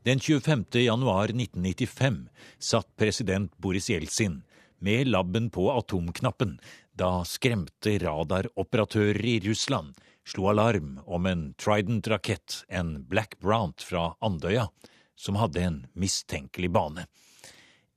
Den 0.04 0.20
25. 0.20 0.68
januar 0.84 1.32
1995 1.32 2.28
satt 2.58 2.88
president 2.96 3.56
Boris 3.56 3.88
Jeltsin 3.90 4.42
med 4.78 5.08
labben 5.08 5.48
på 5.50 5.70
atomknappen 5.72 6.58
da 6.98 7.22
skremte 7.26 7.96
radaroperatører 8.02 9.24
i 9.24 9.38
Russland 9.48 9.96
slo 10.28 10.50
alarm 10.52 11.00
om 11.06 11.26
en 11.26 11.54
Trident-rakett, 11.54 12.64
en 12.68 13.06
Black 13.08 13.38
Brant 13.40 13.82
fra 13.82 14.14
Andøya, 14.20 14.68
som 15.16 15.38
hadde 15.40 15.62
en 15.64 15.78
mistenkelig 15.92 16.70
bane. 16.70 17.06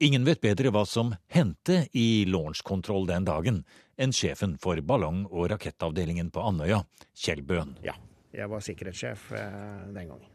Ingen 0.02 0.26
vet 0.26 0.42
bedre 0.42 0.72
hva 0.74 0.86
som 0.90 1.12
hendte 1.30 1.84
i 1.94 2.24
launchkontroll 2.26 3.06
den 3.10 3.28
dagen 3.28 3.60
enn 4.02 4.16
sjefen 4.16 4.56
for 4.62 4.80
ballong- 4.82 5.28
og 5.30 5.52
rakettavdelingen 5.52 6.32
på 6.34 6.42
Andøya, 6.42 6.80
Kjell 7.14 7.44
Bøhn. 7.46 7.76
Ja, 7.86 7.94
jeg 8.34 8.50
var 8.50 8.64
sikkerhetssjef 8.66 9.28
eh, 9.38 9.92
den 9.94 10.14
gangen. 10.14 10.30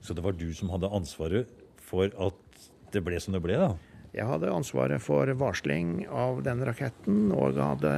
Så 0.00 0.14
det 0.14 0.24
var 0.24 0.38
du 0.38 0.48
som 0.56 0.70
hadde 0.72 0.90
ansvaret 0.94 1.50
for 1.82 2.08
at 2.08 2.62
det 2.94 3.02
ble 3.04 3.18
som 3.20 3.34
det 3.34 3.42
ble, 3.44 3.58
da? 3.60 3.74
Jeg 4.12 4.28
hadde 4.28 4.52
ansvaret 4.52 5.00
for 5.00 5.28
varsling 5.40 6.06
av 6.08 6.42
den 6.44 6.62
raketten, 6.68 7.30
og 7.32 7.56
hadde 7.56 7.92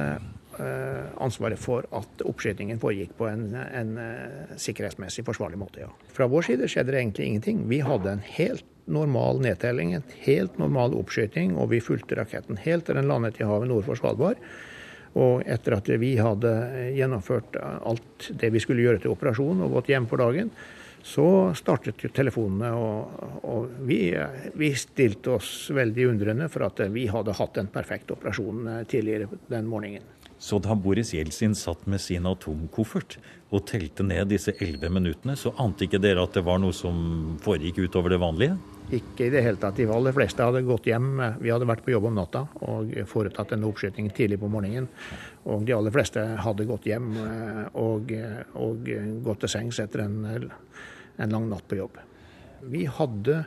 ansvaret 1.21 1.59
for 1.59 1.87
at 1.95 2.21
oppskytingen 2.25 2.79
foregikk 2.81 3.15
på 3.19 3.27
en, 3.29 3.49
en 3.55 3.97
eh, 4.01 4.53
sikkerhetsmessig 4.61 5.25
forsvarlig 5.27 5.59
måte. 5.61 5.83
Ja. 5.85 5.89
Fra 6.15 6.29
vår 6.31 6.47
side 6.49 6.69
skjedde 6.71 6.95
det 6.95 7.01
egentlig 7.01 7.27
ingenting. 7.29 7.65
Vi 7.71 7.81
hadde 7.85 8.15
en 8.15 8.23
helt 8.37 8.65
normal 8.85 9.41
nedtelling, 9.41 9.95
en 9.97 10.15
helt 10.27 10.59
normal 10.61 10.93
oppskyting, 10.97 11.55
og 11.57 11.71
vi 11.73 11.81
fulgte 11.83 12.19
raketten 12.19 12.59
helt 12.63 12.85
til 12.87 12.99
den 12.99 13.09
landet 13.09 13.41
i 13.41 13.47
havet 13.47 13.71
nord 13.71 13.87
for 13.87 13.99
Svalbard. 13.99 14.41
Og 15.15 15.45
etter 15.47 15.77
at 15.77 15.89
vi 16.01 16.15
hadde 16.19 16.51
gjennomført 16.93 17.55
alt 17.57 18.31
det 18.35 18.51
vi 18.51 18.61
skulle 18.61 18.83
gjøre 18.83 19.01
til 19.03 19.13
operasjon 19.15 19.63
og 19.63 19.77
gått 19.77 19.93
hjem 19.93 20.09
for 20.11 20.21
dagen, 20.21 20.51
så 21.05 21.53
startet 21.53 22.01
jo 22.01 22.09
telefonene, 22.09 22.71
og, 22.73 23.41
og 23.45 23.73
vi, 23.85 24.09
vi, 24.57 24.71
stilte 24.73 25.35
oss 25.35 25.69
veldig 25.75 26.07
undrende 26.09 26.47
for 26.49 26.65
at 26.65 26.81
vi 26.89 27.05
hadde 27.13 27.35
hatt 27.37 27.59
en 27.61 27.69
perfekt 27.69 28.09
operasjon 28.15 28.71
tidligere 28.89 29.29
den 29.51 29.69
morgenen. 29.69 30.07
Så 30.41 30.57
da 30.59 30.75
Boris 30.75 31.13
Jeltsin 31.13 31.53
satt 31.55 31.85
med 31.87 32.01
sin 32.03 32.25
atomkoffert 32.27 33.15
og 33.55 33.63
telte 33.69 34.03
ned 34.03 34.27
disse 34.33 34.51
elleve 34.59 34.89
minuttene, 34.91 35.37
så 35.39 35.53
ante 35.61 35.85
ikke 35.85 36.01
dere 36.03 36.25
at 36.25 36.35
det 36.35 36.43
var 36.43 36.59
noe 36.59 36.75
som 36.75 37.37
foregikk 37.45 37.85
utover 37.85 38.11
det 38.11 38.19
vanlige? 38.19 38.57
Ikke 38.93 39.27
i 39.27 39.31
det 39.33 39.45
hele 39.45 39.61
tatt. 39.61 39.77
De 39.77 39.87
aller 39.89 40.13
fleste 40.13 40.43
hadde 40.45 40.65
gått 40.67 40.89
hjem. 40.89 41.21
Vi 41.39 41.53
hadde 41.53 41.69
vært 41.69 41.85
på 41.85 41.93
jobb 41.93 42.09
om 42.09 42.19
natta 42.19 42.43
og 42.67 42.91
foretatt 43.09 43.55
en 43.55 43.65
oppskyting 43.69 44.11
tidlig 44.13 44.41
på 44.41 44.49
morgenen. 44.51 44.89
Og 45.49 45.63
de 45.65 45.77
aller 45.77 45.93
fleste 45.93 46.25
hadde 46.41 46.67
gått 46.69 46.89
hjem 46.89 47.13
eh, 47.21 47.63
og, 47.81 48.11
og 48.59 48.91
gått 49.25 49.45
til 49.45 49.53
sengs 49.55 49.79
etter 49.81 50.03
en, 50.05 50.19
en, 51.17 51.31
lang 51.31 51.49
natt 51.49 51.67
på 51.69 51.79
jobb. 51.79 51.97
Vi 52.65 52.85
hadde 52.89 53.43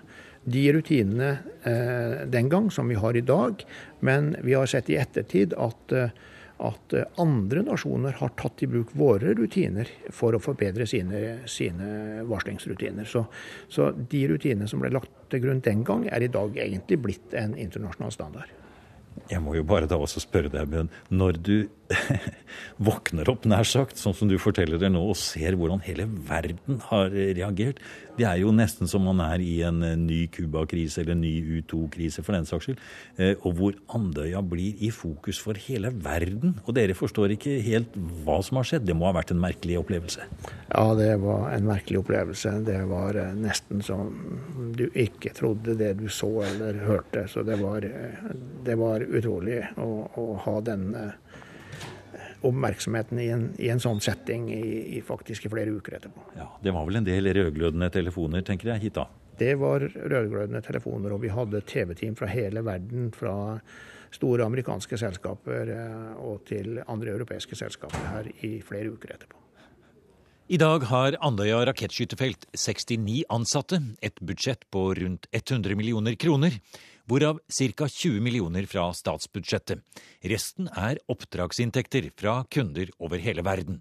de 0.49 0.65
rutinene 0.73 1.31
eh, 1.67 2.25
den 2.31 2.49
gang 2.49 2.71
som 2.73 2.89
vi 2.89 2.99
har 2.99 3.17
i 3.17 3.25
dag, 3.27 3.65
men 4.01 4.35
vi 4.43 4.57
har 4.57 4.71
sett 4.71 4.91
i 4.91 4.99
ettertid 5.01 5.57
at 5.59 5.97
eh, 5.97 6.13
at 6.59 6.95
andre 7.23 7.63
nasjoner 7.63 8.17
har 8.19 8.33
tatt 8.39 8.63
i 8.63 8.69
bruk 8.71 8.91
våre 8.99 9.31
rutiner 9.39 9.87
for 10.15 10.35
å 10.35 10.43
forbedre 10.43 10.89
sine, 10.91 11.45
sine 11.47 12.25
varslingsrutiner. 12.27 13.07
Så, 13.07 13.25
så, 13.71 13.93
de 13.95 14.25
rutinene 14.33 14.67
som 14.71 14.83
ble 14.83 14.91
lagt 14.95 15.13
til 15.31 15.45
grunn 15.45 15.63
den 15.63 15.85
gang, 15.87 16.09
er 16.11 16.25
i 16.25 16.33
dag 16.33 16.59
egentlig 16.59 16.99
blitt 17.05 17.37
en 17.39 17.55
internasjonal 17.55 18.15
standard. 18.15 18.51
Jeg 19.31 19.43
må 19.45 19.57
jo 19.59 19.67
bare 19.67 19.89
da 19.91 19.99
også 19.99 20.23
spørre 20.25 20.53
deg, 20.53 20.71
Bjørn. 20.71 20.91
Når 21.11 21.41
du 21.43 21.57
våkner 22.89 23.29
opp, 23.33 23.47
nær 23.49 23.67
sagt, 23.67 23.99
sånn 24.01 24.17
som 24.17 24.29
du 24.29 24.37
forteller 24.41 24.81
det 24.81 24.91
nå, 24.93 25.01
og 25.11 25.17
ser 25.19 25.57
hvordan 25.59 25.83
hele 25.87 26.09
verden 26.29 26.83
har 26.91 27.11
reagert 27.13 27.81
Det 28.19 28.27
er 28.27 28.41
jo 28.43 28.51
nesten 28.55 28.91
som 28.91 29.05
man 29.07 29.23
er 29.23 29.43
i 29.45 29.61
en 29.67 29.79
ny 30.03 30.25
Cuba-krise 30.35 31.03
eller 31.03 31.15
en 31.15 31.23
ny 31.23 31.61
U2-krise, 31.61 32.25
for 32.27 32.35
den 32.35 32.49
saks 32.49 32.67
skyld. 32.67 32.81
Eh, 33.17 33.37
og 33.47 33.55
hvor 33.59 33.77
Andøya 33.95 34.43
blir 34.43 34.81
i 34.83 34.91
fokus 34.91 35.39
for 35.39 35.59
hele 35.69 35.93
verden. 35.95 36.57
Og 36.67 36.75
dere 36.75 36.99
forstår 36.99 37.37
ikke 37.37 37.61
helt 37.63 37.95
hva 38.27 38.41
som 38.43 38.59
har 38.59 38.67
skjedd. 38.67 38.89
Det 38.89 38.97
må 38.99 39.07
ha 39.07 39.15
vært 39.21 39.31
en 39.35 39.43
merkelig 39.43 39.79
opplevelse? 39.79 40.27
Ja, 40.67 40.85
det 40.99 41.13
var 41.23 41.53
en 41.55 41.69
merkelig 41.71 42.03
opplevelse. 42.03 42.57
Det 42.67 42.81
var 42.91 43.21
eh, 43.23 43.39
nesten 43.39 43.87
som 43.87 44.11
du 44.75 44.89
ikke 44.99 45.33
trodde 45.39 45.79
det 45.79 45.95
du 46.03 46.09
så 46.11 46.33
eller 46.49 46.83
hørte. 46.89 47.29
Så 47.31 47.47
det 47.47 47.61
var, 47.63 47.87
eh, 47.87 48.35
det 48.67 48.77
var 48.83 49.07
utrolig 49.09 49.63
å, 49.81 49.89
å 50.21 50.27
ha 50.45 50.57
den 50.65 50.91
oppmerksomheten 52.47 53.19
i 53.19 53.29
en, 53.35 53.49
i 53.59 53.71
en 53.73 53.81
sånn 53.83 54.01
setting 54.05 54.47
i, 54.55 54.63
i, 54.99 55.01
faktisk 55.05 55.49
i 55.49 55.53
flere 55.53 55.75
uker 55.75 55.99
etterpå. 55.99 56.29
Ja, 56.39 56.49
Det 56.63 56.75
var 56.75 56.87
vel 56.87 57.01
en 57.01 57.09
del 57.09 57.31
rødglødende 57.35 57.91
telefoner, 57.95 58.45
tenker 58.47 58.73
jeg, 58.75 58.89
hit 58.89 58.99
da? 59.01 59.09
Det 59.39 59.55
var 59.59 59.83
rødglødende 59.83 60.63
telefoner, 60.67 61.15
og 61.15 61.23
vi 61.23 61.33
hadde 61.35 61.63
TV-team 61.67 62.17
fra 62.19 62.31
hele 62.31 62.63
verden. 62.67 63.11
Fra 63.15 63.35
store 64.15 64.47
amerikanske 64.49 64.99
selskaper 65.01 65.73
eh, 65.75 66.13
og 66.25 66.47
til 66.49 66.81
andre 66.87 67.13
europeiske 67.13 67.59
selskaper 67.59 68.09
her 68.09 68.31
i 68.47 68.59
flere 68.65 68.95
uker 68.95 69.15
etterpå. 69.15 69.45
I 70.49 70.57
dag 70.57 70.87
har 70.89 71.19
Andøya 71.21 71.61
rakettskytefelt 71.69 72.47
69 72.57 73.27
ansatte, 73.29 73.83
et 74.01 74.17
budsjett 74.25 74.65
på 74.73 74.87
rundt 74.97 75.29
100 75.29 75.77
millioner 75.77 76.17
kroner 76.17 76.57
hvorav 77.09 77.41
ca. 77.49 77.89
20 77.89 78.21
millioner 78.21 78.67
fra 78.69 78.91
statsbudsjettet. 78.93 79.81
Resten 80.29 80.69
er 80.77 81.01
oppdragsinntekter 81.09 82.11
fra 82.17 82.43
kunder 82.53 82.93
over 83.01 83.19
hele 83.23 83.45
verden. 83.47 83.81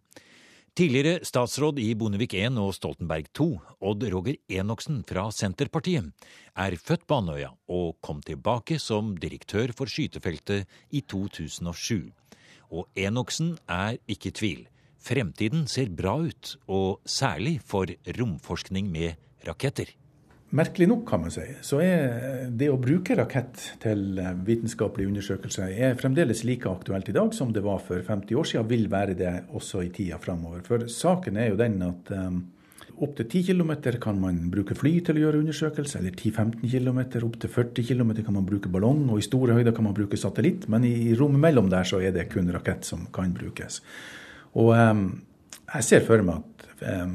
Tidligere 0.78 1.26
statsråd 1.26 1.80
i 1.82 1.88
Bondevik 1.98 2.36
I 2.38 2.44
og 2.62 2.76
Stoltenberg 2.78 3.32
II, 3.34 3.58
Odd 3.82 4.04
Roger 4.14 4.38
Enoksen 4.60 5.02
fra 5.10 5.24
Senterpartiet, 5.34 6.12
er 6.54 6.78
født 6.78 7.08
på 7.10 7.18
Andøya 7.18 7.50
og 7.74 7.98
kom 8.06 8.22
tilbake 8.22 8.78
som 8.80 9.16
direktør 9.18 9.74
for 9.74 9.90
skytefeltet 9.90 10.70
i 10.94 11.02
2007. 11.02 12.12
Og 12.70 12.86
Enoksen 12.94 13.56
er 13.66 13.98
ikke 14.06 14.30
i 14.30 14.38
tvil. 14.38 14.66
Fremtiden 15.02 15.66
ser 15.72 15.90
bra 15.90 16.14
ut, 16.22 16.58
og 16.70 17.02
særlig 17.10 17.58
for 17.66 17.90
romforskning 18.20 18.92
med 18.94 19.18
raketter. 19.48 19.90
Merkelig 20.58 20.88
nok, 20.90 21.04
kan 21.06 21.22
man 21.22 21.34
si, 21.34 21.44
så 21.62 21.78
er 21.84 22.48
det 22.50 22.72
å 22.72 22.80
bruke 22.82 23.14
rakett 23.20 23.60
til 23.84 24.18
vitenskapelige 24.48 25.12
undersøkelser 25.12 25.76
er 25.76 25.98
fremdeles 26.00 26.42
like 26.48 26.70
aktuelt 26.72 27.10
i 27.12 27.14
dag 27.14 27.36
som 27.36 27.52
det 27.54 27.62
var 27.66 27.84
for 27.86 28.02
50 28.02 28.40
år 28.40 28.48
siden, 28.50 28.70
vil 28.72 28.88
være 28.90 29.18
det 29.20 29.34
også 29.54 29.84
i 29.86 29.92
tida 29.94 30.18
framover. 30.24 30.64
For 30.66 30.88
saken 30.90 31.38
er 31.38 31.52
jo 31.52 31.60
den 31.60 31.78
at 31.86 32.10
um, 32.16 32.40
opptil 33.06 33.28
10 33.28 33.44
km 33.52 33.76
kan 34.02 34.18
man 34.24 34.40
bruke 34.54 34.74
fly 34.80 34.96
til 35.06 35.20
å 35.20 35.26
gjøre 35.28 35.44
undersøkelser, 35.44 36.02
eller 36.02 36.18
10-15 36.18 36.66
km. 36.74 37.04
Opptil 37.28 37.54
40 37.60 37.90
km 37.92 38.16
kan 38.24 38.40
man 38.40 38.50
bruke 38.50 38.72
ballong, 38.74 39.06
og 39.12 39.22
i 39.22 39.28
store 39.28 39.60
høyder 39.60 39.78
kan 39.78 39.86
man 39.86 39.98
bruke 40.00 40.18
satellitt. 40.18 40.66
Men 40.74 40.88
i 40.90 41.14
rommet 41.20 41.44
mellom 41.44 41.70
der 41.70 41.86
så 41.86 42.02
er 42.02 42.16
det 42.18 42.32
kun 42.34 42.50
rakett 42.56 42.88
som 42.88 43.06
kan 43.14 43.36
brukes. 43.38 43.84
Og 44.58 44.74
um, 44.74 45.10
jeg 45.68 45.84
ser 45.84 46.06
for 46.08 46.24
meg 46.24 46.40
at 46.40 46.84
eh, 46.88 47.10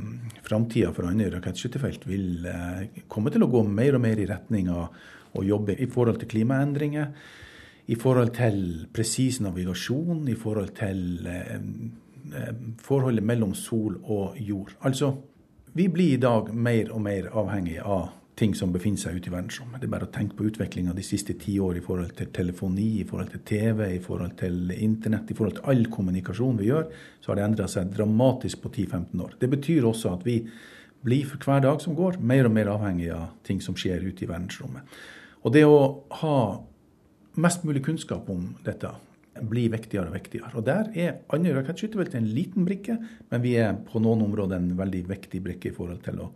framtida 0.44 0.92
for 0.92 1.08
Andøya 1.08 1.32
rakettskytterfelt 1.36 2.04
vil 2.08 2.46
eh, 2.48 3.02
komme 3.08 3.32
til 3.32 3.46
å 3.46 3.50
gå 3.52 3.62
mer 3.64 3.96
og 3.96 4.04
mer 4.04 4.20
i 4.20 4.28
retning 4.28 4.68
av 4.72 4.92
å 5.32 5.44
jobbe 5.46 5.78
i 5.80 5.88
forhold 5.88 6.20
til 6.20 6.28
klimaendringer, 6.34 7.08
i 7.88 7.96
forhold 7.98 8.34
til 8.36 8.58
presis 8.92 9.40
navigasjon, 9.42 10.26
i 10.28 10.36
forhold 10.38 10.74
til 10.76 11.28
eh, 11.30 11.58
forholdet 12.84 13.24
mellom 13.26 13.54
sol 13.56 13.96
og 14.02 14.36
jord. 14.40 14.76
Altså, 14.84 15.14
vi 15.72 15.88
blir 15.88 16.18
i 16.18 16.20
dag 16.20 16.52
mer 16.52 16.92
og 16.92 17.00
mer 17.06 17.30
avhengig 17.32 17.80
av 17.80 18.10
ting 18.38 18.54
som 18.56 18.72
befinner 18.72 19.00
seg 19.00 19.18
ute 19.18 19.28
i 19.28 19.32
verdensrommet. 19.32 19.80
Det 19.80 19.86
er 19.88 19.92
bare 19.92 20.06
å 20.08 20.12
tenke 20.12 20.36
på 20.38 20.46
utviklinga 20.48 20.94
de 20.96 21.04
siste 21.04 21.34
ti 21.40 21.58
år 21.60 21.78
i 21.78 21.84
forhold 21.84 22.14
til 22.16 22.30
telefoni, 22.32 22.88
i 23.02 23.06
forhold 23.08 23.32
til 23.34 23.42
TV, 23.48 23.82
i 23.96 24.02
forhold 24.02 24.36
til 24.40 24.72
internett, 24.72 25.30
i 25.30 25.36
forhold 25.36 25.58
til 25.58 25.68
all 25.72 25.84
kommunikasjon 25.92 26.60
vi 26.60 26.70
gjør, 26.70 26.88
så 27.20 27.32
har 27.32 27.38
det 27.38 27.44
endra 27.46 27.68
seg 27.68 27.92
dramatisk 27.92 28.62
på 28.64 28.72
10-15 28.72 29.24
år. 29.26 29.36
Det 29.40 29.50
betyr 29.52 29.88
også 29.88 30.14
at 30.16 30.24
vi 30.26 30.38
blir 31.02 31.26
for 31.28 31.44
hver 31.44 31.64
dag 31.64 31.80
som 31.82 31.96
går, 31.98 32.20
mer 32.24 32.48
og 32.48 32.54
mer 32.54 32.70
avhengig 32.72 33.10
av 33.12 33.32
ting 33.44 33.60
som 33.60 33.76
skjer 33.78 34.04
ute 34.06 34.24
i 34.24 34.30
verdensrommet. 34.30 35.00
Og 35.42 35.52
det 35.52 35.64
å 35.66 35.78
ha 36.22 36.36
mest 37.42 37.66
mulig 37.66 37.82
kunnskap 37.84 38.28
om 38.30 38.52
dette 38.64 38.90
blir 39.48 39.72
viktigere 39.72 40.10
og 40.10 40.16
viktigere. 40.16 40.52
Og 40.56 40.64
Der 40.64 40.88
er 40.94 41.18
Andøya 41.32 41.58
rakettskytefelt 41.58 42.14
en 42.14 42.28
liten 42.32 42.64
brikke, 42.64 42.98
men 43.30 43.42
vi 43.42 43.56
er 43.56 43.74
på 43.74 44.00
noen 44.00 44.22
områder 44.22 44.56
en 44.56 44.76
veldig 44.78 45.02
viktig 45.08 45.42
brikke 45.42 45.70
i 45.70 45.74
forhold 45.74 46.02
til 46.04 46.20
å 46.20 46.30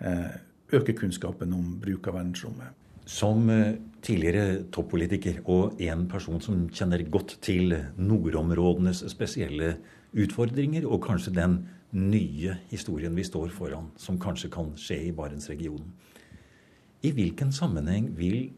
eh, 0.00 0.34
øke 0.72 0.94
kunnskapen 0.96 1.52
om 1.52 1.76
bruk 1.80 2.08
av 2.08 2.18
verdensrommet. 2.18 2.80
Som 3.04 3.50
eh, 3.52 3.76
tidligere 4.04 4.64
toppolitiker 4.72 5.42
og 5.44 5.80
en 5.84 6.06
person 6.08 6.40
som 6.40 6.64
kjenner 6.72 7.04
godt 7.12 7.36
til 7.44 7.76
nordområdenes 8.00 9.04
spesielle 9.12 9.76
utfordringer, 10.14 10.86
og 10.88 11.02
kanskje 11.04 11.34
den 11.36 11.58
nye 11.94 12.56
historien 12.70 13.14
vi 13.14 13.26
står 13.26 13.52
foran, 13.54 13.90
som 14.00 14.18
kanskje 14.20 14.50
kan 14.52 14.72
skje 14.80 14.98
i 15.08 15.14
Barentsregionen. 15.14 15.92
I 17.04 17.12
hvilken 17.12 17.52
sammenheng 17.52 18.08
vil 18.16 18.48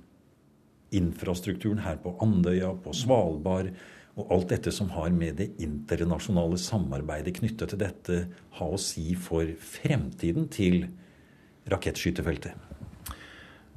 infrastrukturen 0.95 1.83
her 1.83 1.99
på 2.03 2.15
Andøya, 2.23 2.71
på 2.79 2.95
Svalbard 2.95 3.73
og 4.17 4.31
alt 4.33 4.53
dette 4.55 4.73
som 4.73 4.89
har 4.95 5.11
med 5.13 5.37
det 5.41 5.51
internasjonale 5.61 6.59
samarbeidet 6.61 7.35
knyttet 7.41 7.73
til 7.73 7.83
dette, 7.83 8.21
ha 8.57 8.69
å 8.71 8.79
si 8.81 9.11
for 9.19 9.51
fremtiden 9.61 10.47
til 10.53 10.87
rakettskytefeltet? 11.71 12.53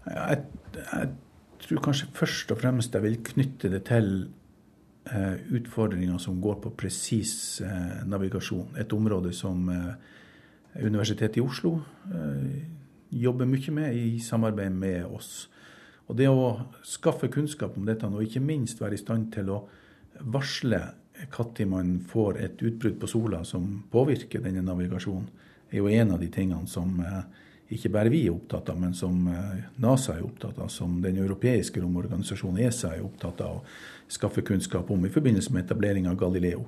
Jeg, 0.09 0.43
jeg, 0.75 1.09
tror 1.63 1.81
kanskje 1.83 2.09
først 2.15 2.51
og 2.53 2.61
fremst 2.61 2.95
jeg 2.95 3.03
vil 3.03 3.17
knytte 3.25 3.69
det 3.69 3.81
til 3.89 4.07
eh, 5.11 5.35
utfordringer 5.57 6.17
som 6.21 6.39
går 6.41 6.61
på 6.63 6.73
presis 6.79 7.61
eh, 7.65 7.99
navigasjon. 8.09 8.77
Et 8.79 8.93
område 8.95 9.33
som 9.35 9.67
eh, 9.73 9.91
Universitetet 10.79 11.39
i 11.39 11.41
Oslo 11.41 11.79
jobber 13.09 13.47
mye 13.49 13.71
med 13.73 13.95
i 13.97 14.19
samarbeid 14.21 14.69
med 14.71 15.05
oss. 15.09 15.49
Og 16.07 16.15
Det 16.17 16.27
å 16.29 16.59
skaffe 16.85 17.27
kunnskap 17.29 17.77
om 17.77 17.87
dette, 17.89 18.05
og 18.05 18.21
ikke 18.21 18.41
minst 18.41 18.81
være 18.81 18.93
i 18.93 19.01
stand 19.01 19.31
til 19.33 19.49
å 19.49 19.63
varsle 20.29 20.81
når 21.19 21.65
man 21.67 21.89
får 22.07 22.37
et 22.39 22.61
utbrudd 22.63 22.99
på 23.01 23.09
sola 23.09 23.41
som 23.43 23.65
påvirker 23.91 24.39
denne 24.45 24.61
navigasjonen, 24.63 25.27
er 25.71 25.81
jo 25.81 25.89
en 25.89 26.13
av 26.15 26.21
de 26.21 26.29
tingene 26.31 26.67
som 26.67 27.01
ikke 27.69 27.91
bare 27.93 28.09
vi 28.09 28.23
er 28.25 28.33
opptatt 28.33 28.71
av, 28.71 28.79
men 28.81 28.95
som 28.97 29.27
eh, 29.29 29.65
NASA 29.81 30.15
er 30.15 30.25
opptatt 30.25 30.57
av, 30.57 30.71
som 30.73 30.97
den 31.03 31.19
europeiske 31.21 31.81
romorganisasjonen 31.83 32.63
ESA 32.65 32.95
er 32.95 33.05
opptatt 33.05 33.43
av 33.45 33.59
å 33.59 33.63
skaffe 34.09 34.41
kunnskap 34.45 34.89
om 34.89 35.05
i 35.05 35.11
forbindelse 35.13 35.53
med 35.53 35.67
etablering 35.67 36.09
av 36.09 36.17
Galileo. 36.19 36.65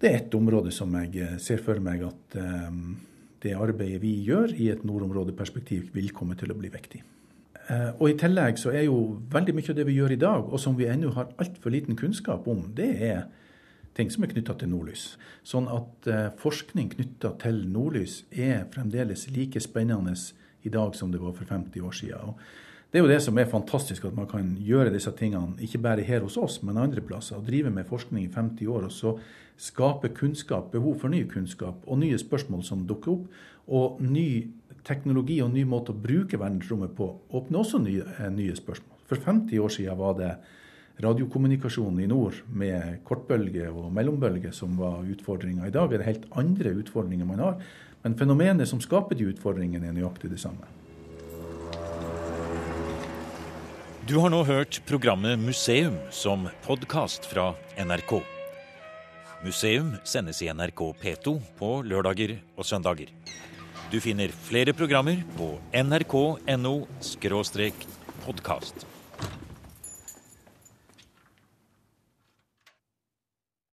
Det 0.00 0.08
er 0.08 0.18
ett 0.22 0.34
område 0.34 0.72
som 0.74 0.94
jeg 0.98 1.22
eh, 1.22 1.38
ser 1.42 1.62
for 1.62 1.78
meg 1.82 2.02
at 2.08 2.38
um, 2.40 2.98
det 3.44 3.54
arbeidet 3.54 4.02
vi 4.02 4.16
gjør 4.26 4.56
i 4.56 4.72
et 4.72 4.82
nordområdeperspektiv, 4.84 5.92
vil 5.94 6.10
komme 6.16 6.36
til 6.40 6.52
å 6.52 6.58
bli 6.58 6.72
viktig. 6.72 7.04
Og 7.70 8.08
I 8.10 8.16
tillegg 8.18 8.56
så 8.58 8.72
er 8.74 8.88
jo 8.88 8.96
veldig 9.30 9.52
mye 9.54 9.70
av 9.70 9.76
det 9.78 9.84
vi 9.86 9.94
gjør 9.94 10.12
i 10.12 10.18
dag, 10.18 10.48
og 10.50 10.58
som 10.58 10.74
vi 10.74 10.88
ennå 10.90 11.12
har 11.14 11.28
altfor 11.38 11.70
liten 11.70 11.94
kunnskap 11.96 12.48
om, 12.50 12.64
det 12.74 12.88
er 13.06 13.20
ting 13.98 14.10
som 14.12 14.24
er 14.24 14.32
knytta 14.32 14.54
til 14.58 14.70
nordlys. 14.72 15.14
Sånn 15.46 15.68
at 15.70 16.08
eh, 16.10 16.28
forskning 16.40 16.90
knytta 16.94 17.34
til 17.42 17.62
nordlys 17.70 18.22
er 18.30 18.66
fremdeles 18.72 19.28
like 19.34 19.60
spennende 19.62 20.14
i 20.62 20.72
dag 20.72 20.94
som 20.96 21.12
det 21.12 21.20
var 21.22 21.34
for 21.36 21.48
50 21.48 21.86
år 21.86 21.96
siden. 21.96 22.34
Det 22.90 22.98
er 22.98 23.04
jo 23.04 23.10
det 23.10 23.20
som 23.22 23.38
er 23.38 23.46
fantastisk, 23.46 24.04
at 24.08 24.16
man 24.16 24.26
kan 24.26 24.56
gjøre 24.66 24.90
disse 24.90 25.12
tingene 25.14 25.54
ikke 25.62 25.78
bare 25.78 26.02
her 26.02 26.24
hos 26.26 26.36
oss, 26.40 26.58
men 26.66 26.80
andre 26.80 27.02
plasser. 27.06 27.38
og 27.38 27.46
Drive 27.46 27.70
med 27.70 27.86
forskning 27.86 28.24
i 28.24 28.32
50 28.34 28.66
år 28.66 28.88
og 28.88 28.92
så 28.92 29.12
skape 29.60 30.10
kunnskap, 30.16 30.72
behov 30.72 30.98
for 30.98 31.12
ny 31.12 31.22
kunnskap 31.30 31.84
og 31.86 32.00
nye 32.00 32.18
spørsmål 32.18 32.64
som 32.66 32.86
dukker 32.88 33.12
opp. 33.12 33.28
Og 33.70 34.00
ny 34.02 34.50
teknologi 34.84 35.38
og 35.44 35.52
ny 35.54 35.62
måte 35.68 35.92
å 35.92 36.00
bruke 36.02 36.40
verdensrommet 36.40 36.96
på 36.96 37.12
åpner 37.30 37.60
også 37.60 37.78
nye, 37.84 38.02
eh, 38.18 38.30
nye 38.30 38.56
spørsmål. 38.56 38.98
For 39.06 39.16
50 39.16 39.58
år 39.58 39.68
siden 39.68 39.98
var 39.98 40.14
det 40.18 40.36
radiokommunikasjon 41.02 42.00
i 42.00 42.08
nord 42.10 42.36
med 42.52 43.00
kortbølge 43.08 43.68
og 43.70 43.90
mellombølge 43.94 44.52
som 44.56 44.76
var 44.80 45.04
utfordringa. 45.08 45.68
I 45.68 45.74
dag 45.74 45.92
er 45.92 46.02
det 46.02 46.08
helt 46.08 46.28
andre 46.38 46.74
utfordringer 46.82 47.28
man 47.28 47.42
har, 47.44 47.56
men 48.04 48.16
fenomenet 48.16 48.68
som 48.68 48.80
skaper 48.80 49.18
de 49.18 49.28
utfordringene, 49.32 49.88
er 49.88 49.96
nøyaktig 49.96 50.32
det 50.32 50.40
samme. 50.40 50.68
Du 54.08 54.16
har 54.18 54.32
nå 54.32 54.40
hørt 54.42 54.80
programmet 54.88 55.38
Museum 55.38 55.94
som 56.10 56.48
podkast 56.64 57.28
fra 57.30 57.52
NRK. 57.78 58.16
Museum 59.44 59.92
sendes 60.04 60.42
i 60.42 60.50
NRK 60.50 60.82
P2 60.98 61.36
på 61.60 61.70
lørdager 61.86 62.34
og 62.56 62.66
søndager. 62.66 63.12
Du 63.90 64.00
finner 64.02 64.34
flere 64.34 64.74
programmer 64.74 65.22
på 65.38 65.54
nrk.no 65.74 66.74
podkast. 68.26 68.89